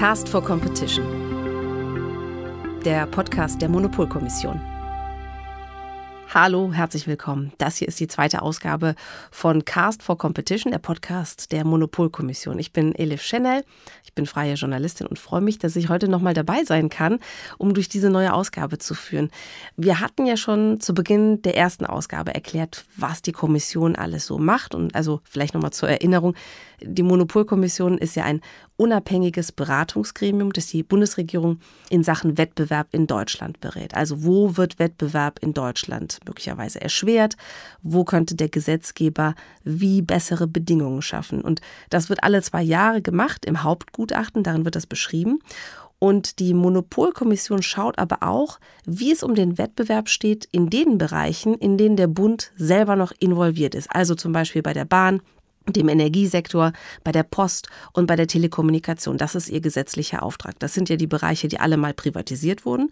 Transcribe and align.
Cast 0.00 0.30
for 0.30 0.42
Competition. 0.42 1.04
Der 2.86 3.06
Podcast 3.06 3.60
der 3.60 3.68
Monopolkommission. 3.68 4.58
Hallo, 6.32 6.72
herzlich 6.72 7.08
willkommen. 7.08 7.52
Das 7.58 7.76
hier 7.76 7.88
ist 7.88 7.98
die 7.98 8.06
zweite 8.06 8.40
Ausgabe 8.40 8.94
von 9.32 9.64
Cast 9.64 10.02
for 10.02 10.16
Competition, 10.16 10.70
der 10.70 10.78
Podcast 10.78 11.50
der 11.50 11.66
Monopolkommission. 11.66 12.58
Ich 12.60 12.72
bin 12.72 12.94
Elif 12.94 13.20
Schenel, 13.20 13.64
ich 14.04 14.14
bin 14.14 14.26
freie 14.26 14.54
Journalistin 14.54 15.08
und 15.08 15.18
freue 15.18 15.40
mich, 15.40 15.58
dass 15.58 15.74
ich 15.74 15.88
heute 15.88 16.08
nochmal 16.08 16.32
dabei 16.32 16.62
sein 16.64 16.88
kann, 16.88 17.18
um 17.58 17.74
durch 17.74 17.88
diese 17.88 18.10
neue 18.10 18.32
Ausgabe 18.32 18.78
zu 18.78 18.94
führen. 18.94 19.28
Wir 19.76 19.98
hatten 19.98 20.24
ja 20.24 20.36
schon 20.36 20.78
zu 20.78 20.94
Beginn 20.94 21.42
der 21.42 21.56
ersten 21.56 21.84
Ausgabe 21.84 22.32
erklärt, 22.32 22.84
was 22.96 23.22
die 23.22 23.32
Kommission 23.32 23.96
alles 23.96 24.24
so 24.24 24.38
macht 24.38 24.76
und 24.76 24.94
also 24.94 25.20
vielleicht 25.24 25.54
nochmal 25.54 25.72
zur 25.72 25.88
Erinnerung, 25.88 26.36
die 26.80 27.02
Monopolkommission 27.02 27.98
ist 27.98 28.14
ja 28.14 28.24
ein 28.24 28.40
unabhängiges 28.80 29.52
Beratungsgremium, 29.52 30.54
das 30.54 30.68
die 30.68 30.82
Bundesregierung 30.82 31.60
in 31.90 32.02
Sachen 32.02 32.38
Wettbewerb 32.38 32.88
in 32.92 33.06
Deutschland 33.06 33.60
berät. 33.60 33.94
Also 33.94 34.24
wo 34.24 34.56
wird 34.56 34.78
Wettbewerb 34.78 35.38
in 35.40 35.52
Deutschland 35.52 36.18
möglicherweise 36.26 36.80
erschwert? 36.80 37.36
Wo 37.82 38.04
könnte 38.04 38.36
der 38.36 38.48
Gesetzgeber 38.48 39.34
wie 39.64 40.00
bessere 40.00 40.46
Bedingungen 40.46 41.02
schaffen? 41.02 41.42
Und 41.42 41.60
das 41.90 42.08
wird 42.08 42.24
alle 42.24 42.40
zwei 42.40 42.62
Jahre 42.62 43.02
gemacht 43.02 43.44
im 43.44 43.62
Hauptgutachten, 43.62 44.42
darin 44.42 44.64
wird 44.64 44.76
das 44.76 44.86
beschrieben. 44.86 45.40
Und 45.98 46.38
die 46.38 46.54
Monopolkommission 46.54 47.62
schaut 47.62 47.98
aber 47.98 48.22
auch, 48.22 48.60
wie 48.86 49.12
es 49.12 49.22
um 49.22 49.34
den 49.34 49.58
Wettbewerb 49.58 50.08
steht 50.08 50.48
in 50.50 50.70
den 50.70 50.96
Bereichen, 50.96 51.52
in 51.52 51.76
denen 51.76 51.96
der 51.96 52.06
Bund 52.06 52.52
selber 52.56 52.96
noch 52.96 53.12
involviert 53.18 53.74
ist. 53.74 53.94
Also 53.94 54.14
zum 54.14 54.32
Beispiel 54.32 54.62
bei 54.62 54.72
der 54.72 54.86
Bahn, 54.86 55.20
dem 55.68 55.88
Energiesektor, 55.88 56.72
bei 57.04 57.12
der 57.12 57.22
Post 57.22 57.68
und 57.92 58.06
bei 58.06 58.16
der 58.16 58.26
Telekommunikation. 58.26 59.18
Das 59.18 59.34
ist 59.34 59.48
ihr 59.48 59.60
gesetzlicher 59.60 60.22
Auftrag. 60.22 60.58
Das 60.58 60.74
sind 60.74 60.88
ja 60.88 60.96
die 60.96 61.06
Bereiche, 61.06 61.48
die 61.48 61.60
alle 61.60 61.76
mal 61.76 61.94
privatisiert 61.94 62.64
wurden. 62.64 62.90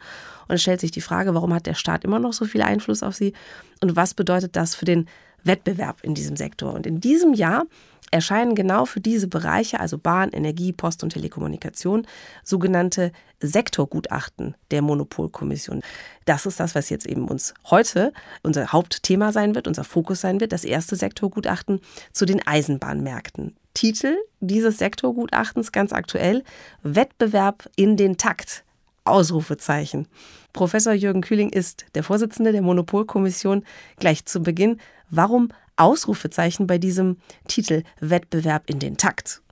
Und 0.49 0.55
es 0.55 0.63
stellt 0.63 0.81
sich 0.81 0.91
die 0.91 1.01
Frage, 1.01 1.35
warum 1.35 1.55
hat 1.55 1.67
der 1.67 1.75
Staat 1.75 2.05
immer 2.05 2.19
noch 2.19 2.33
so 2.33 2.45
viel 2.45 2.63
Einfluss 2.63 3.03
auf 3.03 3.15
sie? 3.15 3.33
Und 3.81 3.97
was 3.97 4.15
bedeutet 4.15 4.55
das 4.57 4.75
für 4.75 4.85
den 4.85 5.09
Wettbewerb 5.45 6.03
in 6.03 6.15
diesem 6.15 6.37
Sektor? 6.37 6.75
Und 6.75 6.87
in 6.87 7.01
diesem 7.01 7.35
Jahr 7.35 7.65
erscheinen 8.11 8.55
genau 8.55 8.85
für 8.85 9.01
diese 9.01 9.29
Bereiche, 9.29 9.81
also 9.81 9.99
Bahn, 9.99 10.31
Energie, 10.31 10.73
Post 10.73 11.03
und 11.03 11.11
Telekommunikation, 11.11 12.07
sogenannte 12.45 13.13
Sektorgutachten 13.41 14.57
der 14.71 14.83
Monopolkommission. 14.83 15.83
Das 16.25 16.47
ist 16.47 16.61
das, 16.61 16.75
was 16.75 16.91
jetzt 16.91 17.07
eben 17.07 17.29
uns 17.29 17.55
heute 17.71 18.13
unser 18.43 18.73
Hauptthema 18.73 19.33
sein 19.33 19.55
wird, 19.55 19.69
unser 19.69 19.85
Fokus 19.85 20.21
sein 20.21 20.41
wird, 20.41 20.53
das 20.53 20.65
erste 20.65 20.97
Sektorgutachten 20.97 21.81
zu 22.13 22.25
den 22.27 22.47
Eisenbahnmärkten. 22.47 23.57
Titel 23.75 24.17
dieses 24.41 24.79
Sektorgutachtens 24.79 25.71
ganz 25.73 25.93
aktuell 25.93 26.43
Wettbewerb 26.83 27.69
in 27.77 27.97
den 27.97 28.17
Takt. 28.17 28.65
Ausrufezeichen. 29.05 30.07
Professor 30.53 30.93
Jürgen 30.93 31.23
Kühling 31.23 31.49
ist 31.51 31.87
der 31.95 32.03
Vorsitzende 32.03 32.53
der 32.53 32.63
Monopolkommission. 32.63 33.65
Gleich 33.99 34.27
zu 34.27 34.43
Beginn, 34.43 34.81
warum 35.11 35.49
Ausrufezeichen 35.79 36.67
bei 36.67 36.79
diesem 36.79 37.19
Titel 37.47 37.83
Wettbewerb 38.01 38.65
in 38.69 38.79
den 38.79 38.97
Takt. 38.97 39.43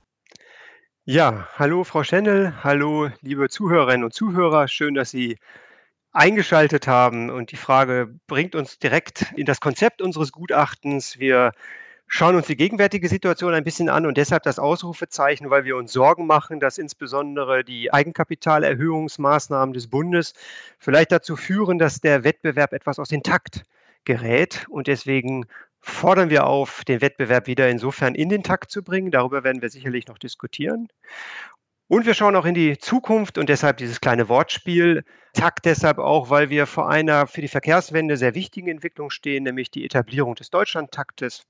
Ja, 1.05 1.47
hallo 1.55 1.83
Frau 1.85 2.03
Schendel, 2.03 2.53
hallo 2.63 3.09
liebe 3.21 3.47
Zuhörerinnen 3.47 4.03
und 4.03 4.13
Zuhörer, 4.13 4.67
schön, 4.67 4.93
dass 4.93 5.09
Sie 5.09 5.37
eingeschaltet 6.11 6.87
haben 6.87 7.29
und 7.29 7.51
die 7.51 7.57
Frage 7.57 8.13
bringt 8.27 8.55
uns 8.55 8.79
direkt 8.79 9.31
in 9.35 9.45
das 9.45 9.61
Konzept 9.61 10.01
unseres 10.01 10.31
Gutachtens. 10.31 11.17
Wir 11.19 11.53
schauen 12.07 12.35
uns 12.35 12.47
die 12.47 12.57
gegenwärtige 12.57 13.07
Situation 13.07 13.53
ein 13.53 13.63
bisschen 13.63 13.87
an 13.87 14.05
und 14.05 14.17
deshalb 14.17 14.43
das 14.43 14.59
Ausrufezeichen, 14.59 15.49
weil 15.49 15.63
wir 15.63 15.77
uns 15.77 15.93
Sorgen 15.93 16.25
machen, 16.25 16.59
dass 16.59 16.77
insbesondere 16.77 17.63
die 17.63 17.93
Eigenkapitalerhöhungsmaßnahmen 17.93 19.73
des 19.73 19.87
Bundes 19.87 20.33
vielleicht 20.79 21.11
dazu 21.11 21.35
führen, 21.35 21.77
dass 21.77 22.01
der 22.01 22.23
Wettbewerb 22.23 22.73
etwas 22.73 22.99
aus 22.99 23.09
dem 23.09 23.23
Takt 23.23 23.63
gerät 24.05 24.65
und 24.69 24.87
deswegen 24.87 25.45
fordern 25.87 26.29
wir 26.29 26.45
auf, 26.45 26.83
den 26.85 27.01
Wettbewerb 27.01 27.47
wieder 27.47 27.69
insofern 27.69 28.15
in 28.15 28.29
den 28.29 28.43
Takt 28.43 28.71
zu 28.71 28.83
bringen. 28.83 29.11
Darüber 29.11 29.43
werden 29.43 29.61
wir 29.61 29.69
sicherlich 29.69 30.07
noch 30.07 30.17
diskutieren. 30.17 30.87
Und 31.87 32.05
wir 32.05 32.13
schauen 32.13 32.35
auch 32.35 32.45
in 32.45 32.53
die 32.53 32.77
Zukunft 32.77 33.37
und 33.37 33.47
deshalb 33.47 33.77
dieses 33.77 34.01
kleine 34.01 34.27
Wortspiel. 34.27 35.05
Takt 35.33 35.65
deshalb 35.65 35.99
auch, 35.99 36.29
weil 36.29 36.49
wir 36.49 36.67
vor 36.67 36.89
einer 36.89 37.27
für 37.27 37.41
die 37.41 37.47
Verkehrswende 37.47 38.17
sehr 38.17 38.35
wichtigen 38.35 38.67
Entwicklung 38.67 39.09
stehen, 39.09 39.43
nämlich 39.43 39.71
die 39.71 39.85
Etablierung 39.85 40.35
des 40.35 40.49
Deutschlandtaktes. 40.49 41.43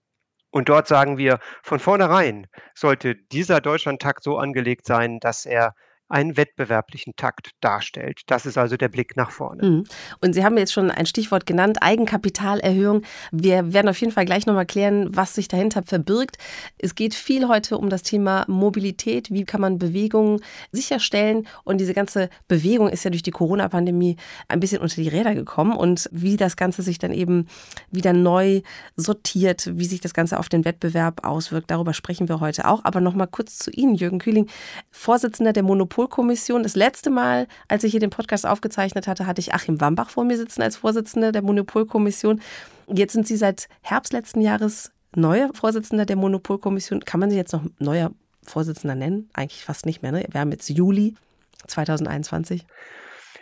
Und 0.52 0.70
dort 0.70 0.88
sagen 0.88 1.18
wir, 1.18 1.40
von 1.64 1.80
vornherein 1.80 2.48
sollte 2.76 3.16
dieser 3.16 3.62
Deutschlandtakt 3.62 4.24
so 4.24 4.38
angelegt 4.38 4.86
sein, 4.86 5.20
dass 5.20 5.46
er 5.46 5.74
einen 6.10 6.38
wettbewerblichen 6.38 7.16
Takt 7.18 7.52
darstellt. 7.60 8.22
Das 8.28 8.46
ist 8.46 8.58
also 8.58 8.78
der 8.78 8.88
Blick 8.88 9.18
nach 9.18 9.32
vorne. 9.32 9.68
Mhm. 9.68 9.84
Und 10.22 10.34
Sie 10.34 10.44
haben 10.44 10.58
jetzt 10.58 10.72
schon 10.72 10.90
ein 10.90 11.06
Stichwort 11.06 11.46
genannt, 11.46 11.80
Eigenkapitalerhöhung. 11.82 13.02
Wir 13.32 13.74
werden 13.74 13.90
auf 13.90 14.00
jeden 14.00 14.14
Fall 14.14 14.26
gleich 14.26 14.46
nochmal 14.46 14.66
klären, 14.66 15.08
was 15.16 15.36
sich 15.36 15.48
dahinter 15.48 15.84
verbirgt. 15.84 16.38
Es 16.78 16.96
geht 16.96 17.14
viel 17.14 17.48
heute 17.48 17.78
um 17.78 17.90
das 17.90 18.04
Thema 18.04 18.46
Mobilität. 18.48 19.32
Wie 19.32 19.44
kann 19.44 19.60
man 19.60 19.80
Bewegungen 19.80 20.40
sicherstellen? 20.72 21.48
Und 21.64 21.80
diese 21.80 21.94
ganze 21.94 22.30
Bewegung 22.48 22.88
ist 22.88 23.04
ja 23.04 23.12
durch 23.12 23.24
die 23.24 23.32
Corona-Pandemie 23.32 24.16
ein 24.48 24.60
bisschen 24.62 24.82
unter 24.82 24.96
die 24.96 25.10
Räder 25.10 25.36
gekommen. 25.36 25.76
Und 25.76 26.10
wie 26.12 26.38
das 26.38 26.56
Ganze 26.56 26.84
sich 26.84 27.00
dann 27.00 27.12
eben 27.12 27.48
wieder 27.92 28.14
neu 28.14 28.62
sortiert, 28.96 29.78
wie 29.78 29.86
sich 29.86 30.00
das 30.00 30.14
Ganze 30.14 30.40
auf 30.40 30.48
den 30.48 30.64
Wettbewerb 30.64 31.26
auswirkt, 31.26 31.70
darüber 31.70 31.94
sprechen 31.94 32.30
wir 32.30 32.40
heute 32.40 32.66
auch. 32.66 32.86
Aber 32.86 33.02
nochmal 33.02 33.28
kurz 33.28 33.58
zu 33.58 33.72
Ihnen, 33.72 33.96
Jürgen 33.96 34.20
Kühling, 34.20 34.48
Vorsitzender 34.90 35.52
der 35.52 35.64
Monopol 35.64 35.97
Monopolkommission. 35.98 36.64
Das 36.64 36.76
letzte 36.76 37.10
Mal, 37.10 37.48
als 37.68 37.84
ich 37.84 37.92
hier 37.92 38.00
den 38.00 38.12
Podcast 38.12 38.46
aufgezeichnet 38.46 39.08
hatte, 39.08 39.26
hatte 39.26 39.42
ich 39.42 39.54
Achim 39.54 39.82
Wambach 39.82 40.12
vor 40.12 40.24
mir 40.24 40.38
sitzen 40.38 40.62
als 40.62 40.78
Vorsitzender 40.78 41.32
der 41.32 41.42
Monopolkommission. 41.42 42.40
Jetzt 42.88 43.14
sind 43.14 43.28
Sie 43.28 43.36
seit 43.36 43.68
Herbst 43.82 44.14
letzten 44.14 44.42
Jahres 44.42 44.92
neuer 45.16 45.50
Vorsitzender 45.54 46.06
der 46.06 46.16
Monopolkommission. 46.16 47.00
Kann 47.04 47.20
man 47.20 47.32
Sie 47.32 47.36
jetzt 47.36 47.52
noch 47.52 47.64
neuer 47.80 48.12
Vorsitzender 48.44 48.94
nennen? 48.94 49.30
Eigentlich 49.34 49.66
fast 49.66 49.88
nicht 49.88 50.04
mehr. 50.04 50.12
Ne? 50.12 50.26
Wir 50.30 50.40
haben 50.40 50.52
jetzt 50.52 50.70
Juli 50.70 51.16
2021. 51.66 52.66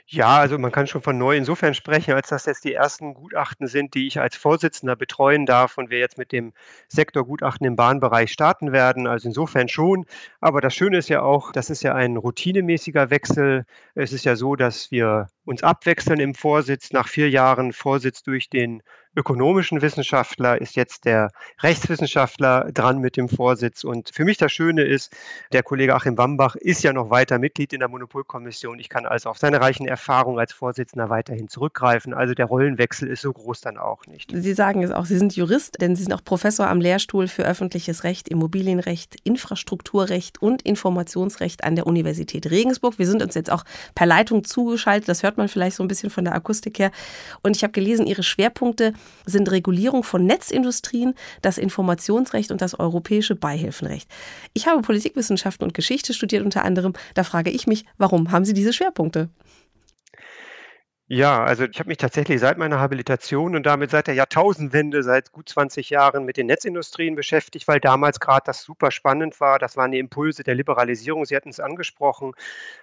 Ja, 0.08 0.38
also 0.38 0.60
man 0.60 0.72
kann 0.72 0.86
schon 0.86 1.02
von 1.02 1.18
neu 1.18 1.36
insofern 1.36 1.74
sprechen, 1.74 2.14
als 2.14 2.30
dass 2.30 2.46
jetzt 2.46 2.64
die 2.64 2.74
ersten 2.74 3.16
Gutachten 3.16 3.68
sind, 3.68 3.96
die 3.96 4.06
ich 4.06 4.20
als 4.20 4.36
Vorsitzender 4.36 4.96
betreuen 4.96 5.48
darf 5.48 5.80
und 5.80 5.90
wir 5.90 5.98
jetzt 5.98 6.18
mit 6.20 6.32
dem 6.32 6.54
Sektorgutachten 6.88 7.66
im 7.66 7.76
Bahnbereich 7.76 8.32
starten 8.32 8.72
werden. 8.72 9.08
Also 9.08 9.28
insofern 9.30 9.68
schon. 9.68 10.06
Aber 10.42 10.62
das 10.62 10.76
Schöne 10.76 10.98
ist 11.00 11.10
ja 11.10 11.24
auch, 11.24 11.52
das 11.52 11.72
ist 11.72 11.82
ja 11.82 11.96
ein 11.96 12.18
routinemäßiger 12.18 13.10
Wechsel. 13.10 13.66
Es 13.96 14.14
ist 14.14 14.26
ja 14.26 14.36
so, 14.36 14.56
dass 14.56 14.92
wir 14.92 15.28
uns 15.45 15.63
abwechseln 15.63 16.19
im 16.19 16.35
Vorsitz. 16.35 16.91
Nach 16.91 17.07
vier 17.07 17.29
Jahren 17.29 17.73
Vorsitz 17.73 18.23
durch 18.23 18.50
den 18.50 18.81
ökonomischen 19.16 19.81
Wissenschaftler 19.81 20.59
ist 20.59 20.75
jetzt 20.75 21.06
der 21.06 21.31
Rechtswissenschaftler 21.61 22.72
dran 22.73 23.00
mit 23.00 23.16
dem 23.16 23.29
Vorsitz. 23.29 23.83
Und 23.83 24.11
für 24.13 24.25
mich 24.25 24.38
das 24.38 24.51
Schöne 24.51 24.83
ist, 24.83 25.16
der 25.53 25.63
Kollege 25.63 25.95
Achim 25.95 26.17
Wambach 26.17 26.56
ist 26.56 26.83
ja 26.83 26.91
noch 26.91 27.09
weiter 27.09 27.39
Mitglied 27.39 27.72
in 27.72 27.79
der 27.79 27.88
Monopolkommission. 27.88 28.79
Ich 28.79 28.89
kann 28.89 29.06
also 29.06 29.29
auf 29.29 29.38
seine 29.38 29.61
reichen 29.61 29.88
Erfahrungen 29.88 30.38
als 30.38 30.51
Vorsitzender 30.51 31.09
weiterhin 31.09 31.47
zurückgreifen. 31.47 32.13
Also 32.13 32.33
der 32.33 32.45
Rollenwechsel 32.45 33.07
ist 33.07 33.22
so 33.22 33.31
groß 33.31 33.62
dann 33.62 33.77
auch 33.77 34.06
nicht. 34.07 34.31
Sie 34.35 34.53
sagen 34.53 34.83
es 34.83 34.91
auch, 34.91 35.06
Sie 35.06 35.17
sind 35.17 35.35
Jurist, 35.35 35.81
denn 35.81 35.95
Sie 35.95 36.03
sind 36.03 36.13
auch 36.13 36.23
Professor 36.23 36.67
am 36.67 36.81
Lehrstuhl 36.81 37.27
für 37.27 37.44
öffentliches 37.44 38.03
Recht, 38.03 38.27
Immobilienrecht, 38.27 39.16
Infrastrukturrecht 39.23 40.41
und 40.41 40.62
Informationsrecht 40.63 41.63
an 41.63 41.75
der 41.75 41.88
Universität 41.88 42.51
Regensburg. 42.51 43.00
Wir 43.00 43.07
sind 43.07 43.23
uns 43.23 43.35
jetzt 43.35 43.51
auch 43.51 43.63
per 43.95 44.06
Leitung 44.06 44.44
zugeschaltet. 44.44 45.07
Das 45.07 45.23
hört 45.23 45.34
man 45.38 45.47
vielleicht 45.47 45.75
so 45.75 45.84
ein 45.84 45.88
bisschen 45.88 46.09
von 46.09 46.25
der 46.25 46.35
Akustik 46.35 46.79
her. 46.79 46.91
Und 47.44 47.56
ich 47.56 47.63
habe 47.63 47.73
gelesen, 47.73 48.06
Ihre 48.06 48.23
Schwerpunkte 48.23 48.94
sind 49.25 49.51
Regulierung 49.51 50.03
von 50.03 50.25
Netzindustrien, 50.25 51.13
das 51.41 51.57
Informationsrecht 51.57 52.51
und 52.51 52.62
das 52.62 52.79
europäische 52.79 53.35
Beihilfenrecht. 53.35 54.09
Ich 54.53 54.68
habe 54.68 54.81
Politikwissenschaften 54.81 55.66
und 55.66 55.74
Geschichte 55.74 56.13
studiert 56.13 56.44
unter 56.44 56.63
anderem. 56.63 56.94
Da 57.13 57.24
frage 57.24 57.50
ich 57.50 57.68
mich, 57.68 57.86
warum 57.98 58.31
haben 58.31 58.45
Sie 58.45 58.54
diese 58.54 58.74
Schwerpunkte? 58.74 59.30
Ja, 61.07 61.44
also 61.44 61.66
ich 61.66 61.78
habe 61.78 61.90
mich 61.90 62.00
tatsächlich 62.00 62.40
seit 62.40 62.57
meiner 62.57 62.80
Habilitation 62.80 63.56
und 63.56 63.63
damit 63.68 63.92
seit 63.92 64.07
der 64.07 64.16
Jahrtausendwende, 64.16 65.04
seit 65.04 65.31
gut 65.31 65.48
20 65.48 65.92
Jahren 65.92 66.25
mit 66.25 66.36
den 66.36 66.48
Netzindustrien 66.48 67.13
beschäftigt, 67.13 67.68
weil 67.68 67.80
damals 67.80 68.19
gerade 68.19 68.42
das 68.46 68.63
super 68.63 68.90
spannend 68.90 69.40
war. 69.40 69.60
Das 69.60 69.78
waren 69.78 69.92
die 69.92 70.00
Impulse 70.00 70.42
der 70.42 70.56
Liberalisierung. 70.56 71.25
Sie 71.25 71.36
hatten 71.36 71.50
es 71.50 71.60
angesprochen. 71.60 72.31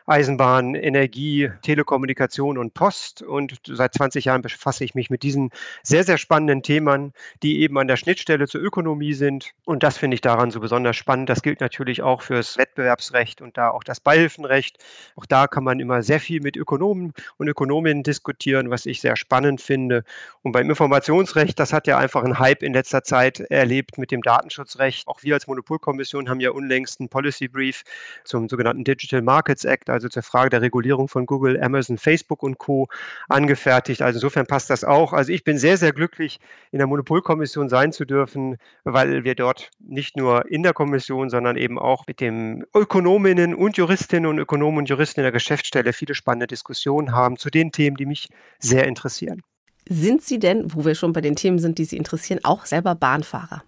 Eisenbahn, 0.06 0.76
Energie, 0.76 1.50
Telekommunikation 1.62 2.58
und 2.58 2.74
Post. 2.74 3.22
Und 3.22 3.60
seit 3.66 3.94
20 3.94 4.26
Jahren 4.26 4.42
befasse 4.42 4.84
ich 4.84 4.94
mich 4.94 5.10
mit 5.10 5.24
diesen 5.24 5.50
sehr, 5.82 6.04
sehr 6.04 6.16
spannenden 6.16 6.62
Themen, 6.62 7.14
die 7.42 7.60
eben 7.62 7.76
an 7.76 7.88
der 7.88 7.96
Schnittstelle 7.96 8.46
zur 8.46 8.60
Ökonomie 8.60 9.14
sind. 9.14 9.50
Und 9.64 9.82
das 9.82 9.98
finde 9.98 10.14
ich 10.14 10.20
daran 10.20 10.52
so 10.52 10.60
besonders 10.60 10.96
spannend. 10.96 11.28
Das 11.28 11.42
gilt 11.42 11.60
natürlich 11.60 12.02
auch 12.02 12.22
fürs 12.22 12.56
Wettbewerbsrecht 12.56 13.42
und 13.42 13.56
da 13.56 13.70
auch 13.70 13.82
das 13.82 13.98
Beihilfenrecht. 13.98 14.78
Auch 15.16 15.26
da 15.26 15.48
kann 15.48 15.64
man 15.64 15.80
immer 15.80 16.04
sehr 16.04 16.20
viel 16.20 16.40
mit 16.40 16.56
Ökonomen 16.56 17.14
und 17.36 17.48
Ökonominnen 17.48 18.04
diskutieren, 18.12 18.68
was 18.68 18.84
ich 18.84 19.00
sehr 19.00 19.16
spannend 19.16 19.62
finde. 19.62 20.04
Und 20.42 20.52
beim 20.52 20.68
Informationsrecht, 20.68 21.58
das 21.58 21.72
hat 21.72 21.86
ja 21.86 21.96
einfach 21.96 22.22
einen 22.22 22.38
Hype 22.38 22.62
in 22.62 22.74
letzter 22.74 23.02
Zeit 23.02 23.40
erlebt 23.40 23.96
mit 23.96 24.10
dem 24.10 24.20
Datenschutzrecht. 24.20 25.08
Auch 25.08 25.22
wir 25.22 25.34
als 25.34 25.46
Monopolkommission 25.46 26.28
haben 26.28 26.40
ja 26.40 26.50
unlängst 26.50 27.00
einen 27.00 27.08
Policy 27.08 27.48
Brief 27.48 27.82
zum 28.24 28.48
sogenannten 28.48 28.84
Digital 28.84 29.22
Markets 29.22 29.64
Act, 29.64 29.88
also 29.88 30.08
zur 30.08 30.22
Frage 30.22 30.50
der 30.50 30.60
Regulierung 30.60 31.08
von 31.08 31.24
Google, 31.24 31.62
Amazon, 31.62 31.96
Facebook 31.96 32.42
und 32.42 32.58
Co. 32.58 32.88
angefertigt. 33.28 34.02
Also 34.02 34.18
insofern 34.18 34.46
passt 34.46 34.68
das 34.68 34.84
auch. 34.84 35.14
Also 35.14 35.32
ich 35.32 35.44
bin 35.44 35.56
sehr, 35.56 35.78
sehr 35.78 35.92
glücklich, 35.92 36.38
in 36.70 36.78
der 36.78 36.86
Monopolkommission 36.86 37.68
sein 37.70 37.92
zu 37.92 38.04
dürfen, 38.04 38.56
weil 38.84 39.24
wir 39.24 39.34
dort 39.34 39.70
nicht 39.78 40.16
nur 40.16 40.50
in 40.50 40.62
der 40.62 40.74
Kommission, 40.74 41.30
sondern 41.30 41.56
eben 41.56 41.78
auch 41.78 42.06
mit 42.06 42.20
den 42.20 42.64
Ökonominnen 42.74 43.54
und 43.54 43.76
Juristinnen 43.76 44.28
und 44.28 44.38
Ökonomen 44.38 44.78
und 44.78 44.88
Juristen 44.88 45.20
in 45.20 45.24
der 45.24 45.32
Geschäftsstelle 45.32 45.92
viele 45.92 46.14
spannende 46.14 46.46
Diskussionen 46.46 47.12
haben 47.12 47.36
zu 47.36 47.50
den 47.50 47.72
Themen, 47.72 47.96
die 47.96 48.01
mich 48.06 48.28
sehr 48.58 48.86
interessieren. 48.86 49.42
Sind 49.88 50.22
Sie 50.22 50.38
denn, 50.38 50.72
wo 50.74 50.84
wir 50.84 50.94
schon 50.94 51.12
bei 51.12 51.20
den 51.20 51.36
Themen 51.36 51.58
sind, 51.58 51.78
die 51.78 51.84
Sie 51.84 51.96
interessieren, 51.96 52.40
auch 52.44 52.66
selber 52.66 52.94
Bahnfahrer? 52.94 53.64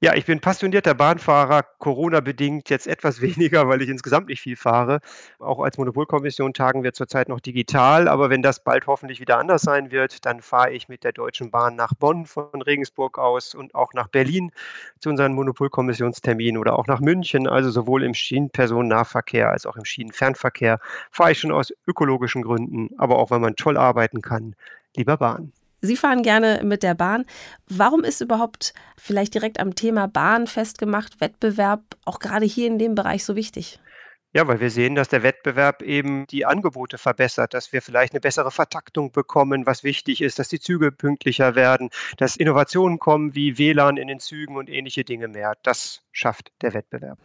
Ja, 0.00 0.14
ich 0.14 0.26
bin 0.26 0.38
passionierter 0.38 0.94
Bahnfahrer, 0.94 1.64
Corona-bedingt 1.78 2.70
jetzt 2.70 2.86
etwas 2.86 3.20
weniger, 3.20 3.68
weil 3.68 3.82
ich 3.82 3.88
insgesamt 3.88 4.28
nicht 4.28 4.40
viel 4.40 4.54
fahre. 4.54 5.00
Auch 5.40 5.58
als 5.58 5.76
Monopolkommission 5.76 6.54
tagen 6.54 6.84
wir 6.84 6.92
zurzeit 6.92 7.28
noch 7.28 7.40
digital, 7.40 8.06
aber 8.06 8.30
wenn 8.30 8.40
das 8.40 8.62
bald 8.62 8.86
hoffentlich 8.86 9.18
wieder 9.20 9.38
anders 9.38 9.62
sein 9.62 9.90
wird, 9.90 10.24
dann 10.24 10.40
fahre 10.40 10.70
ich 10.70 10.88
mit 10.88 11.02
der 11.02 11.10
Deutschen 11.10 11.50
Bahn 11.50 11.74
nach 11.74 11.94
Bonn 11.94 12.26
von 12.26 12.62
Regensburg 12.62 13.18
aus 13.18 13.56
und 13.56 13.74
auch 13.74 13.92
nach 13.92 14.06
Berlin 14.06 14.52
zu 15.00 15.10
unseren 15.10 15.32
Monopolkommissionsterminen 15.34 16.58
oder 16.58 16.78
auch 16.78 16.86
nach 16.86 17.00
München. 17.00 17.48
Also 17.48 17.70
sowohl 17.70 18.04
im 18.04 18.14
Schienenpersonennahverkehr 18.14 19.50
als 19.50 19.66
auch 19.66 19.74
im 19.76 19.84
Schienenfernverkehr 19.84 20.78
fahre 21.10 21.32
ich 21.32 21.40
schon 21.40 21.50
aus 21.50 21.72
ökologischen 21.88 22.42
Gründen, 22.42 22.90
aber 22.98 23.18
auch 23.18 23.32
weil 23.32 23.40
man 23.40 23.56
toll 23.56 23.76
arbeiten 23.76 24.22
kann, 24.22 24.54
lieber 24.94 25.16
Bahn. 25.16 25.52
Sie 25.80 25.96
fahren 25.96 26.22
gerne 26.22 26.60
mit 26.64 26.82
der 26.82 26.94
Bahn. 26.94 27.24
Warum 27.68 28.04
ist 28.04 28.20
überhaupt 28.20 28.74
vielleicht 28.96 29.34
direkt 29.34 29.60
am 29.60 29.74
Thema 29.74 30.08
Bahn 30.08 30.46
festgemacht, 30.46 31.20
Wettbewerb 31.20 31.82
auch 32.04 32.18
gerade 32.18 32.46
hier 32.46 32.66
in 32.66 32.78
dem 32.78 32.94
Bereich 32.94 33.24
so 33.24 33.36
wichtig? 33.36 33.78
Ja, 34.34 34.46
weil 34.46 34.60
wir 34.60 34.70
sehen, 34.70 34.94
dass 34.94 35.08
der 35.08 35.22
Wettbewerb 35.22 35.80
eben 35.80 36.26
die 36.26 36.44
Angebote 36.44 36.98
verbessert, 36.98 37.54
dass 37.54 37.72
wir 37.72 37.80
vielleicht 37.80 38.12
eine 38.12 38.20
bessere 38.20 38.50
Vertaktung 38.50 39.10
bekommen, 39.10 39.64
was 39.64 39.84
wichtig 39.84 40.20
ist, 40.20 40.38
dass 40.38 40.48
die 40.48 40.60
Züge 40.60 40.92
pünktlicher 40.92 41.54
werden, 41.54 41.88
dass 42.18 42.36
Innovationen 42.36 42.98
kommen 42.98 43.34
wie 43.34 43.56
WLAN 43.56 43.96
in 43.96 44.06
den 44.06 44.20
Zügen 44.20 44.56
und 44.56 44.68
ähnliche 44.68 45.02
Dinge 45.02 45.28
mehr. 45.28 45.54
Das 45.62 46.02
schafft 46.12 46.52
der 46.60 46.74
Wettbewerb. 46.74 47.18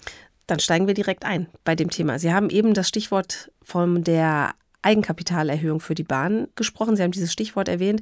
Dann 0.48 0.60
steigen 0.60 0.88
wir 0.88 0.94
direkt 0.94 1.26
ein 1.26 1.50
bei 1.66 1.76
dem 1.76 1.90
Thema. 1.90 2.20
Sie 2.20 2.34
haben 2.34 2.50
eben 2.50 2.74
das 2.74 2.88
Stichwort 2.88 3.52
von 3.62 4.04
der 4.04 4.54
Eigenkapitalerhöhung 4.84 5.80
für 5.80 5.96
die 5.96 6.04
Bahn 6.04 6.48
gesprochen. 6.56 6.96
Sie 6.96 7.04
haben 7.04 7.12
dieses 7.12 7.34
Stichwort 7.34 7.68
erwähnt. 7.68 8.02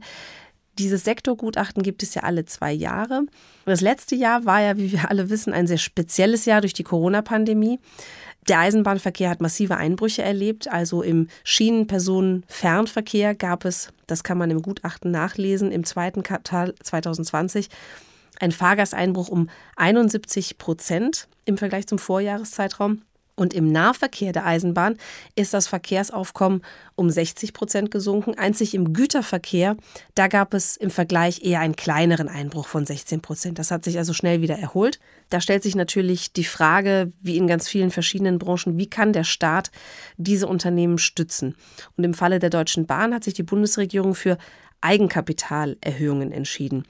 Dieses 0.80 1.04
Sektorgutachten 1.04 1.84
gibt 1.84 2.02
es 2.02 2.14
ja 2.16 2.24
alle 2.24 2.46
zwei 2.46 2.72
Jahre. 2.72 3.24
Das 3.66 3.82
letzte 3.82 4.16
Jahr 4.16 4.46
war 4.46 4.62
ja, 4.62 4.78
wie 4.78 4.92
wir 4.92 5.10
alle 5.10 5.30
wissen, 5.30 5.54
ein 5.54 5.68
sehr 5.68 5.78
spezielles 5.78 6.46
Jahr 6.46 6.62
durch 6.62 6.74
die 6.74 6.84
Corona-Pandemie. 6.84 7.80
Der 8.48 8.60
Eisenbahnverkehr 8.60 9.30
hat 9.30 9.42
massive 9.42 9.78
Einbrüche 9.78 10.24
erlebt. 10.24 10.72
Also 10.72 11.04
im 11.04 11.28
Schienenpersonenfernverkehr 11.44 13.36
gab 13.36 13.66
es, 13.66 13.90
das 14.08 14.24
kann 14.24 14.38
man 14.38 14.50
im 14.50 14.62
Gutachten 14.62 15.12
nachlesen, 15.12 15.72
im 15.72 15.84
zweiten 15.84 16.24
Quartal 16.24 16.74
2020 16.82 17.70
ein 18.40 18.52
Fahrgasteinbruch 18.52 19.30
um 19.30 19.50
71 19.76 20.58
Prozent 20.58 21.28
im 21.46 21.58
Vergleich 21.58 21.86
zum 21.86 22.00
Vorjahreszeitraum. 22.00 23.04
Und 23.36 23.54
im 23.54 23.72
Nahverkehr 23.72 24.34
der 24.34 24.46
Eisenbahn 24.46 24.98
ist 25.36 25.54
das 25.54 25.68
Verkehrsaufkommen 25.68 26.62
um 26.96 27.10
60 27.10 27.54
Prozent 27.54 27.92
gesunken. 27.92 28.38
Einzig 28.38 28.74
im 28.74 28.94
Güterverkehr, 28.94 29.78
da 30.16 30.28
gab 30.28 30.54
es 30.54 30.78
im 30.78 30.90
Vergleich 30.90 31.44
eher 31.44 31.60
einen 31.60 31.76
kleineren 31.76 32.28
Einbruch 32.28 32.68
von 32.68 32.86
16 32.86 33.22
Prozent. 33.22 33.60
Das 33.60 33.72
hat 33.72 33.84
sich 33.84 33.98
also 33.98 34.14
schnell 34.14 34.42
wieder 34.42 34.58
erholt. 34.58 35.00
Da 35.30 35.42
stellt 35.42 35.64
sich 35.64 35.76
natürlich 35.76 36.34
die 36.34 36.44
Frage, 36.44 37.12
wie 37.22 37.38
in 37.38 37.48
ganz 37.48 37.68
vielen 37.68 37.92
verschiedenen 37.92 38.38
Branchen, 38.38 38.78
wie 38.78 38.90
kann 38.90 39.14
der 39.14 39.24
Staat 39.24 39.72
diese 40.18 40.48
Unternehmen 40.48 40.98
stützen? 40.98 41.56
Und 41.98 42.04
im 42.04 42.14
Falle 42.14 42.40
der 42.40 42.50
Deutschen 42.50 42.86
Bahn 42.86 43.14
hat 43.14 43.24
sich 43.24 43.34
die 43.34 43.44
Bundesregierung 43.44 44.14
für 44.14 44.38
Eigenkapitalerhöhungen 44.82 46.32
entschieden. 46.32 46.86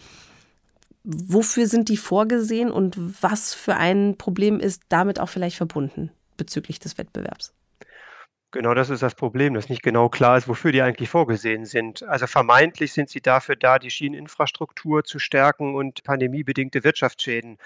Wofür 1.03 1.67
sind 1.67 1.89
die 1.89 1.97
vorgesehen 1.97 2.71
und 2.71 2.95
was 3.21 3.53
für 3.53 3.75
ein 3.75 4.17
Problem 4.17 4.59
ist 4.59 4.83
damit 4.89 5.19
auch 5.19 5.29
vielleicht 5.29 5.57
verbunden? 5.57 6.11
Bezüglich 6.41 6.79
des 6.79 6.97
Wettbewerbs. 6.97 7.53
Genau 8.49 8.73
das 8.73 8.89
ist 8.89 9.03
das 9.03 9.13
Problem, 9.13 9.53
dass 9.53 9.69
nicht 9.69 9.83
genau 9.83 10.09
klar 10.09 10.37
ist, 10.37 10.47
wofür 10.47 10.71
die 10.71 10.81
eigentlich 10.81 11.07
vorgesehen 11.07 11.65
sind. 11.65 12.01
Also 12.03 12.25
vermeintlich 12.25 12.93
sind 12.93 13.09
sie 13.09 13.21
dafür 13.21 13.55
da, 13.55 13.77
die 13.77 13.91
Schieneninfrastruktur 13.91 15.03
zu 15.03 15.19
stärken 15.19 15.75
und 15.75 16.03
pandemiebedingte 16.03 16.83
Wirtschaftsschäden 16.83 17.59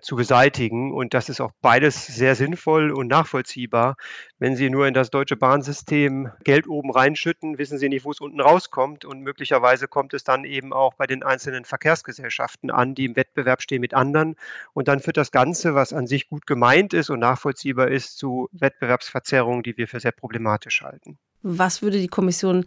zu 0.00 0.16
beseitigen. 0.16 0.92
Und 0.92 1.14
das 1.14 1.28
ist 1.28 1.40
auch 1.40 1.52
beides 1.60 2.06
sehr 2.06 2.34
sinnvoll 2.34 2.90
und 2.90 3.08
nachvollziehbar. 3.08 3.96
Wenn 4.38 4.56
Sie 4.56 4.70
nur 4.70 4.86
in 4.86 4.94
das 4.94 5.10
deutsche 5.10 5.36
Bahnsystem 5.36 6.30
Geld 6.44 6.68
oben 6.68 6.90
reinschütten, 6.90 7.58
wissen 7.58 7.78
Sie 7.78 7.88
nicht, 7.88 8.04
wo 8.04 8.10
es 8.10 8.20
unten 8.20 8.40
rauskommt. 8.40 9.04
Und 9.04 9.20
möglicherweise 9.20 9.88
kommt 9.88 10.14
es 10.14 10.24
dann 10.24 10.44
eben 10.44 10.72
auch 10.72 10.94
bei 10.94 11.06
den 11.06 11.22
einzelnen 11.22 11.64
Verkehrsgesellschaften 11.64 12.70
an, 12.70 12.94
die 12.94 13.06
im 13.06 13.16
Wettbewerb 13.16 13.62
stehen 13.62 13.80
mit 13.80 13.94
anderen. 13.94 14.36
Und 14.72 14.88
dann 14.88 15.00
führt 15.00 15.16
das 15.16 15.30
Ganze, 15.30 15.74
was 15.74 15.92
an 15.92 16.06
sich 16.06 16.28
gut 16.28 16.46
gemeint 16.46 16.92
ist 16.94 17.10
und 17.10 17.20
nachvollziehbar 17.20 17.88
ist, 17.88 18.18
zu 18.18 18.48
Wettbewerbsverzerrungen, 18.52 19.62
die 19.62 19.76
wir 19.76 19.88
für 19.88 20.00
sehr 20.00 20.12
problematisch 20.12 20.82
halten. 20.82 21.18
Was 21.42 21.80
würde 21.80 21.98
die 21.98 22.08
Kommission 22.08 22.66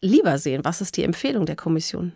lieber 0.00 0.38
sehen? 0.38 0.64
Was 0.64 0.80
ist 0.80 0.96
die 0.96 1.04
Empfehlung 1.04 1.46
der 1.46 1.56
Kommission? 1.56 2.12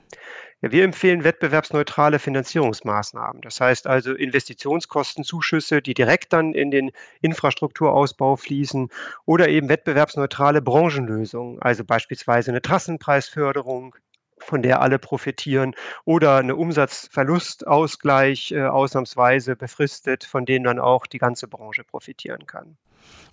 Ja, 0.63 0.73
wir 0.73 0.85
empfehlen 0.85 1.25
wettbewerbsneutrale 1.25 2.19
Finanzierungsmaßnahmen. 2.19 3.43
Das 3.43 3.61
heißt 3.61 3.87
also 3.87 4.15
Investitionskostenzuschüsse, 4.15 5.83
die 5.83 5.93
direkt 5.93 6.33
dann 6.33 6.55
in 6.55 6.71
den 6.71 6.91
Infrastrukturausbau 7.21 8.37
fließen 8.37 8.89
oder 9.27 9.49
eben 9.49 9.69
wettbewerbsneutrale 9.69 10.63
Branchenlösungen, 10.63 11.61
also 11.61 11.85
beispielsweise 11.85 12.51
eine 12.51 12.63
Trassenpreisförderung, 12.63 13.95
von 14.39 14.63
der 14.63 14.81
alle 14.81 14.99
profitieren 14.99 15.75
oder 16.05 16.37
eine 16.37 16.57
Umsatzverlustausgleich 16.57 18.53
äh, 18.53 18.65
ausnahmsweise 18.65 19.57
befristet, 19.57 20.25
von 20.25 20.45
dem 20.45 20.65
dann 20.65 20.79
auch 20.79 21.07
die 21.07 21.19
ganze 21.19 21.49
Branche 21.49 21.85
profitieren 21.85 22.47
kann. 22.47 22.77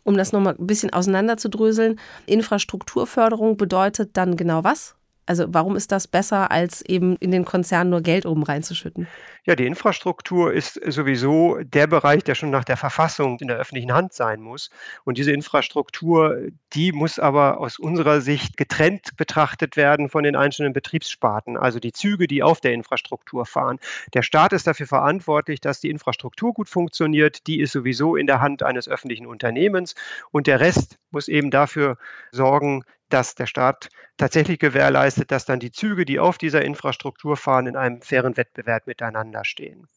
Um 0.03 0.17
das 0.17 0.31
nochmal 0.31 0.55
ein 0.57 0.67
bisschen 0.67 0.91
auseinanderzudröseln, 0.91 1.99
Infrastrukturförderung 2.25 3.57
bedeutet 3.57 4.17
dann 4.17 4.35
genau 4.35 4.63
was? 4.63 4.95
Also 5.31 5.45
warum 5.47 5.77
ist 5.77 5.93
das 5.93 6.09
besser, 6.09 6.51
als 6.51 6.81
eben 6.81 7.15
in 7.15 7.31
den 7.31 7.45
Konzernen 7.45 7.89
nur 7.89 8.01
Geld 8.01 8.25
oben 8.25 8.43
reinzuschütten? 8.43 9.07
Ja, 9.45 9.55
die 9.55 9.65
Infrastruktur 9.65 10.51
ist 10.51 10.73
sowieso 10.85 11.57
der 11.63 11.87
Bereich, 11.87 12.25
der 12.25 12.35
schon 12.35 12.49
nach 12.49 12.65
der 12.65 12.75
Verfassung 12.75 13.39
in 13.39 13.47
der 13.47 13.55
öffentlichen 13.55 13.93
Hand 13.93 14.11
sein 14.11 14.41
muss. 14.41 14.71
Und 15.05 15.17
diese 15.17 15.31
Infrastruktur, 15.31 16.49
die 16.73 16.91
muss 16.91 17.17
aber 17.17 17.61
aus 17.61 17.79
unserer 17.79 18.19
Sicht 18.19 18.57
getrennt 18.57 19.15
betrachtet 19.15 19.77
werden 19.77 20.09
von 20.09 20.25
den 20.25 20.35
einzelnen 20.35 20.73
Betriebssparten, 20.73 21.55
also 21.55 21.79
die 21.79 21.93
Züge, 21.93 22.27
die 22.27 22.43
auf 22.43 22.59
der 22.59 22.73
Infrastruktur 22.73 23.45
fahren. 23.45 23.79
Der 24.13 24.23
Staat 24.23 24.51
ist 24.51 24.67
dafür 24.67 24.87
verantwortlich, 24.87 25.61
dass 25.61 25.79
die 25.79 25.91
Infrastruktur 25.91 26.51
gut 26.51 26.67
funktioniert. 26.67 27.47
Die 27.47 27.61
ist 27.61 27.71
sowieso 27.71 28.17
in 28.17 28.27
der 28.27 28.41
Hand 28.41 28.63
eines 28.63 28.89
öffentlichen 28.89 29.27
Unternehmens. 29.27 29.95
Und 30.31 30.45
der 30.45 30.59
Rest 30.59 30.97
muss 31.09 31.29
eben 31.29 31.51
dafür 31.51 31.97
sorgen, 32.33 32.83
dass 33.13 33.35
der 33.35 33.47
Staat 33.47 33.89
tatsächlich 34.17 34.59
gewährleistet, 34.59 35.31
dass 35.31 35.45
dann 35.45 35.59
die 35.59 35.71
Züge, 35.71 36.05
die 36.05 36.19
auf 36.19 36.37
dieser 36.37 36.63
Infrastruktur 36.63 37.37
fahren, 37.37 37.67
in 37.67 37.75
einem 37.75 38.01
fairen 38.01 38.37
Wettbewerb 38.37 38.87
miteinander 38.87 39.45
stehen. 39.45 39.87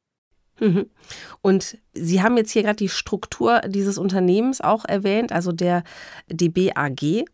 Mhm. 0.61 0.91
Und 1.43 1.79
Sie 1.93 2.23
haben 2.23 2.37
jetzt 2.37 2.53
hier 2.53 2.63
gerade 2.63 2.77
die 2.77 2.89
Struktur 2.89 3.61
dieses 3.67 3.99
Unternehmens 3.99 4.61
auch 4.61 4.85
erwähnt, 4.85 5.33
also 5.33 5.53
der 5.53 5.83
DBAG. 6.29 7.25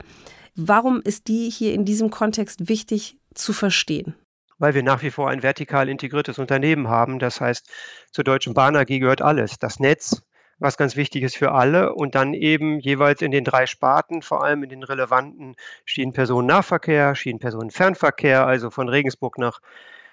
Warum 0.57 1.01
ist 1.03 1.29
die 1.29 1.51
hier 1.51 1.75
in 1.75 1.85
diesem 1.85 2.11
Kontext 2.11 2.69
wichtig 2.69 3.19
zu 3.35 3.53
verstehen? 3.53 4.15
Weil 4.59 4.75
wir 4.75 4.83
nach 4.83 5.03
wie 5.03 5.11
vor 5.11 5.31
ein 5.31 5.43
vertikal 5.43 5.89
integriertes 5.89 6.39
Unternehmen 6.39 6.89
haben. 6.89 7.19
Das 7.19 7.41
heißt, 7.41 7.71
zur 8.11 8.25
Deutschen 8.25 8.53
Bahn 8.53 8.77
AG 8.77 8.87
gehört 8.87 9.23
alles. 9.23 9.59
Das 9.59 9.81
Netz, 9.81 10.23
was 10.61 10.77
ganz 10.77 10.95
wichtig 10.95 11.25
ist 11.25 11.37
für 11.37 11.53
alle 11.53 11.95
und 11.95 12.15
dann 12.15 12.35
eben 12.35 12.79
jeweils 12.79 13.23
in 13.23 13.33
den 13.33 13.45
drei 13.45 13.67
Sparten, 13.67 14.23
vor 14.23 14.45
allem 14.45 14.63
in 14.63 14.69
den 14.69 14.85
relevanten 14.85 15.57
Schienenpersonennahverkehr, 15.85 17.15
Schienenpersonenfernverkehr, 17.17 18.47
also 18.47 18.71
von 18.71 18.89
Regensburg 18.89 19.39
nach 19.39 19.61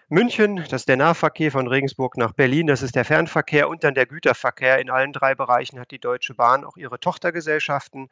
München, 0.10 0.64
das 0.70 0.82
ist 0.82 0.88
der 0.88 0.96
Nahverkehr 0.96 1.52
von 1.52 1.68
Regensburg 1.68 2.16
nach 2.16 2.32
Berlin, 2.32 2.68
das 2.68 2.82
ist 2.82 2.96
der 2.96 3.04
Fernverkehr 3.04 3.68
und 3.68 3.84
dann 3.84 3.94
der 3.94 4.06
Güterverkehr. 4.06 4.80
In 4.80 4.90
allen 4.90 5.12
drei 5.12 5.36
Bereichen 5.36 5.82
hat 5.82 5.92
die 5.92 6.00
Deutsche 6.00 6.34
Bahn 6.34 6.64
auch 6.64 6.78
ihre 6.78 6.98
Tochtergesellschaften 6.98 8.08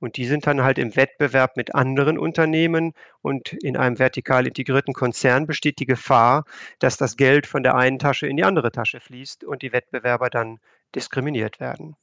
und 0.00 0.16
die 0.16 0.26
sind 0.26 0.46
dann 0.46 0.64
halt 0.64 0.78
im 0.78 0.96
Wettbewerb 0.96 1.56
mit 1.56 1.74
anderen 1.74 2.18
Unternehmen 2.18 2.94
und 3.22 3.52
in 3.62 3.76
einem 3.76 4.00
vertikal 4.00 4.46
integrierten 4.46 4.92
Konzern 4.92 5.46
besteht 5.46 5.78
die 5.78 5.86
Gefahr, 5.86 6.44
dass 6.80 6.96
das 6.96 7.16
Geld 7.16 7.46
von 7.46 7.62
der 7.62 7.76
einen 7.76 8.00
Tasche 8.00 8.26
in 8.26 8.36
die 8.36 8.44
andere 8.44 8.72
Tasche 8.72 8.98
fließt 8.98 9.44
und 9.44 9.62
die 9.62 9.72
Wettbewerber 9.72 10.30
dann 10.30 10.58
diskriminiert 10.96 11.60
werden. 11.60 11.94